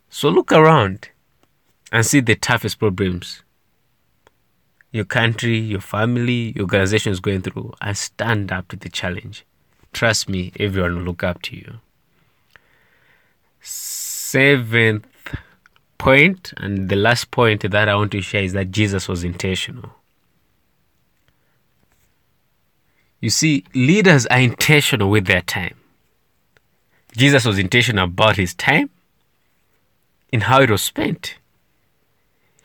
So 0.10 0.30
look 0.30 0.52
around 0.52 1.10
and 1.92 2.06
see 2.06 2.20
the 2.20 2.36
toughest 2.36 2.80
problems 2.80 3.44
your 4.92 5.06
country, 5.06 5.58
your 5.58 5.80
family, 5.80 6.52
your 6.56 6.64
organization 6.64 7.14
is 7.14 7.22
going 7.22 7.42
through 7.42 7.74
and 7.80 7.98
stand 7.98 8.52
up 8.52 8.68
to 8.68 8.76
the 8.76 8.90
challenge. 8.90 9.46
Trust 9.94 10.28
me, 10.28 10.52
everyone 10.60 10.98
will 10.98 11.04
look 11.04 11.24
up 11.24 11.42
to 11.44 11.56
you. 11.56 11.80
Seventh 13.62 15.08
point, 16.02 16.52
and 16.58 16.90
the 16.90 16.96
last 16.96 17.30
point 17.30 17.62
that 17.62 17.88
I 17.88 17.94
want 17.94 18.12
to 18.14 18.22
share 18.22 18.42
is 18.42 18.54
that 18.54 18.72
Jesus 18.72 19.08
was 19.08 19.24
intentional. 19.24 19.92
You 23.20 23.30
see, 23.30 23.66
leaders 23.76 24.26
are 24.26 24.40
intentional 24.40 25.12
with 25.12 25.28
their 25.28 25.42
time. 25.42 25.76
Jesus 27.16 27.46
was 27.46 27.60
intentional 27.60 28.06
about 28.06 28.38
his 28.38 28.56
time 28.56 28.90
and 30.34 30.42
how 30.42 30.62
it 30.62 30.72
was 30.72 30.82
spent. 30.82 31.36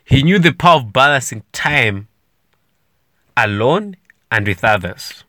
He 0.07 0.23
knew 0.23 0.39
the 0.39 0.53
power 0.53 0.77
of 0.77 0.95
balancing 0.95 1.43
time 1.53 2.09
alone 3.37 3.97
and 4.31 4.47
with 4.47 4.65
others. 4.65 5.25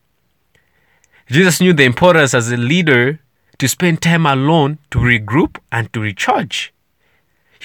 Jesus 1.30 1.60
knew 1.60 1.74
the 1.74 1.84
importance 1.84 2.34
as 2.34 2.50
a 2.50 2.56
leader 2.56 3.20
to 3.58 3.68
spend 3.68 4.02
time 4.02 4.26
alone 4.26 4.78
to 4.92 5.00
regroup 5.00 5.58
and 5.74 5.92
to 5.92 6.00
recharge. 6.00 6.72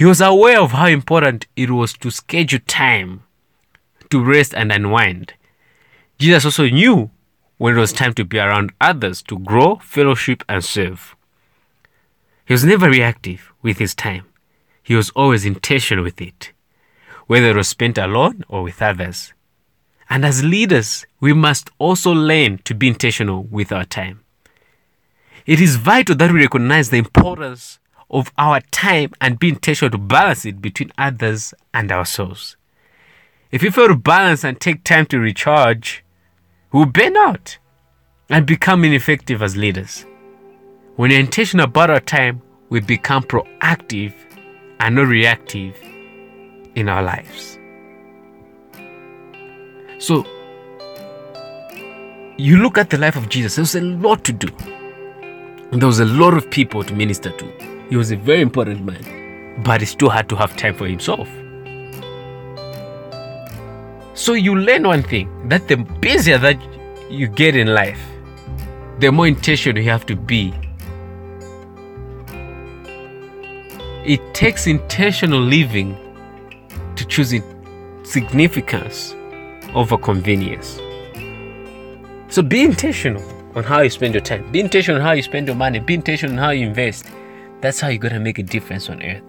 He 0.03 0.07
was 0.07 0.21
aware 0.21 0.61
of 0.61 0.73
how 0.73 0.88
important 0.88 1.47
it 1.55 1.71
was 1.71 1.93
to 1.93 2.11
schedule 2.11 2.59
time 2.67 3.23
to 4.11 4.21
rest 4.21 4.53
and 4.53 4.73
unwind. 4.73 5.35
Jesus 6.19 6.45
also 6.45 6.69
knew 6.69 7.12
when 7.59 7.77
it 7.77 7.79
was 7.79 7.93
time 7.93 8.12
to 8.15 8.25
be 8.25 8.41
around 8.41 8.73
others 8.81 9.23
to 9.23 9.38
grow, 9.38 9.77
fellowship, 9.77 10.43
and 10.49 10.65
serve. 10.65 11.15
He 12.45 12.53
was 12.53 12.65
never 12.65 12.91
reactive 12.91 13.53
with 13.62 13.79
his 13.79 13.95
time, 13.95 14.25
he 14.83 14.97
was 14.97 15.11
always 15.11 15.45
intentional 15.45 16.03
with 16.03 16.21
it, 16.21 16.51
whether 17.29 17.51
it 17.51 17.57
was 17.57 17.69
spent 17.69 17.97
alone 17.97 18.43
or 18.49 18.65
with 18.65 18.83
others. 18.83 19.33
And 20.11 20.25
as 20.25 20.43
leaders, 20.43 21.07
we 21.21 21.33
must 21.33 21.71
also 21.79 22.11
learn 22.11 22.59
to 22.65 22.75
be 22.75 22.88
intentional 22.88 23.45
with 23.45 23.71
our 23.71 23.85
time. 23.85 24.25
It 25.47 25.61
is 25.61 25.77
vital 25.77 26.17
that 26.17 26.33
we 26.33 26.41
recognize 26.41 26.91
the 26.91 26.99
importance 26.99 27.79
of 28.12 28.31
our 28.37 28.61
time 28.70 29.12
and 29.20 29.38
be 29.38 29.48
intentional 29.48 29.90
to 29.90 29.98
balance 29.98 30.44
it 30.44 30.61
between 30.61 30.92
others 30.98 31.55
and 31.72 31.90
ourselves. 31.90 32.57
If 33.51 33.62
we 33.62 33.70
fail 33.70 33.88
to 33.88 33.96
balance 33.96 34.44
and 34.44 34.61
take 34.61 34.85
time 34.85 35.07
to 35.07 35.18
recharge, 35.18 36.05
we'll 36.72 36.87
burn 36.87 37.16
out 37.16 37.59
and 38.29 38.46
become 38.46 38.85
ineffective 38.85 39.42
as 39.42 39.57
leaders. 39.57 40.07
When 40.96 41.11
we're 41.11 41.20
intentional 41.20 41.64
about 41.64 41.90
our 41.90 42.01
time, 42.01 42.42
we 42.68 42.81
become 42.81 43.25
proactive 43.25 44.14
and 44.81 44.96
not 44.96 45.07
reactive 45.07 45.77
in 46.75 46.88
our 46.88 47.03
lives. 47.03 47.59
So, 49.98 50.27
you 52.37 52.57
look 52.57 52.79
at 52.79 52.90
the 52.90 52.98
life 52.98 53.16
of 53.16 53.29
Jesus, 53.29 53.57
there 53.57 53.62
was 53.62 53.75
a 53.77 53.81
lot 53.81 54.25
to 54.25 54.33
do. 54.33 54.48
There 55.70 55.87
was 55.87 56.01
a 56.01 56.05
lot 56.05 56.35
of 56.35 56.51
people 56.51 56.83
to 56.85 56.94
minister 56.94 57.31
to. 57.31 57.72
He 57.93 57.99
was 57.99 58.11
a 58.11 58.17
very 58.17 58.41
important 58.41 58.87
man, 58.87 59.63
but 59.63 59.83
it's 59.83 59.95
too 59.95 60.09
hard 60.09 60.27
to 60.31 60.37
have 60.37 60.57
time 60.57 60.75
for 60.75 60.87
himself. 60.87 61.29
So 64.15 64.33
you 64.33 64.57
learn 64.57 64.85
one 64.85 65.03
thing 65.03 65.29
that 65.51 65.69
the 65.69 65.77
busier 65.77 66.39
that 66.39 66.57
you 67.11 67.29
get 67.29 67.55
in 67.55 67.67
life, 67.75 68.01
the 68.99 69.13
more 69.13 69.27
intentional 69.27 69.83
you 69.83 69.91
have 69.91 70.07
to 70.07 70.17
be. 70.17 70.55
It 74.07 74.23
takes 74.33 74.67
intentional 74.67 75.41
living 75.41 75.95
to 76.97 77.05
choosing 77.05 77.45
significance 78.05 79.15
over 79.75 79.99
convenience. 79.99 80.81
So 82.29 82.41
be 82.41 82.63
intentional 82.63 83.23
on 83.55 83.65
how 83.65 83.83
you 83.83 83.91
spend 83.91 84.15
your 84.15 84.23
time. 84.23 84.51
Be 84.51 84.61
intentional 84.61 84.97
on 84.97 85.07
how 85.07 85.13
you 85.13 85.23
spend 85.23 85.47
your 85.47 85.57
money. 85.57 85.79
Be 85.79 85.93
intentional 85.93 86.33
on 86.33 86.43
how 86.43 86.53
you 86.53 86.67
invest. 86.67 87.05
That's 87.62 87.79
how 87.79 87.88
you're 87.88 87.98
going 87.98 88.12
to 88.12 88.20
make 88.20 88.38
a 88.38 88.42
difference 88.42 88.90
on 88.90 89.01
earth. 89.03 89.22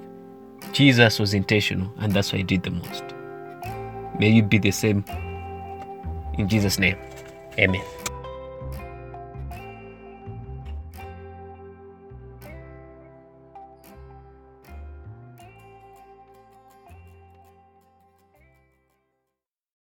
Jesus 0.71 1.19
was 1.19 1.35
intentional, 1.35 1.93
and 1.99 2.11
that's 2.11 2.33
why 2.33 2.39
he 2.39 2.43
did 2.43 2.63
the 2.63 2.71
most. 2.71 3.03
May 4.17 4.31
you 4.31 4.41
be 4.41 4.57
the 4.57 4.71
same. 4.71 5.05
In 6.39 6.49
Jesus' 6.49 6.79
name, 6.79 6.97
amen. 7.59 7.83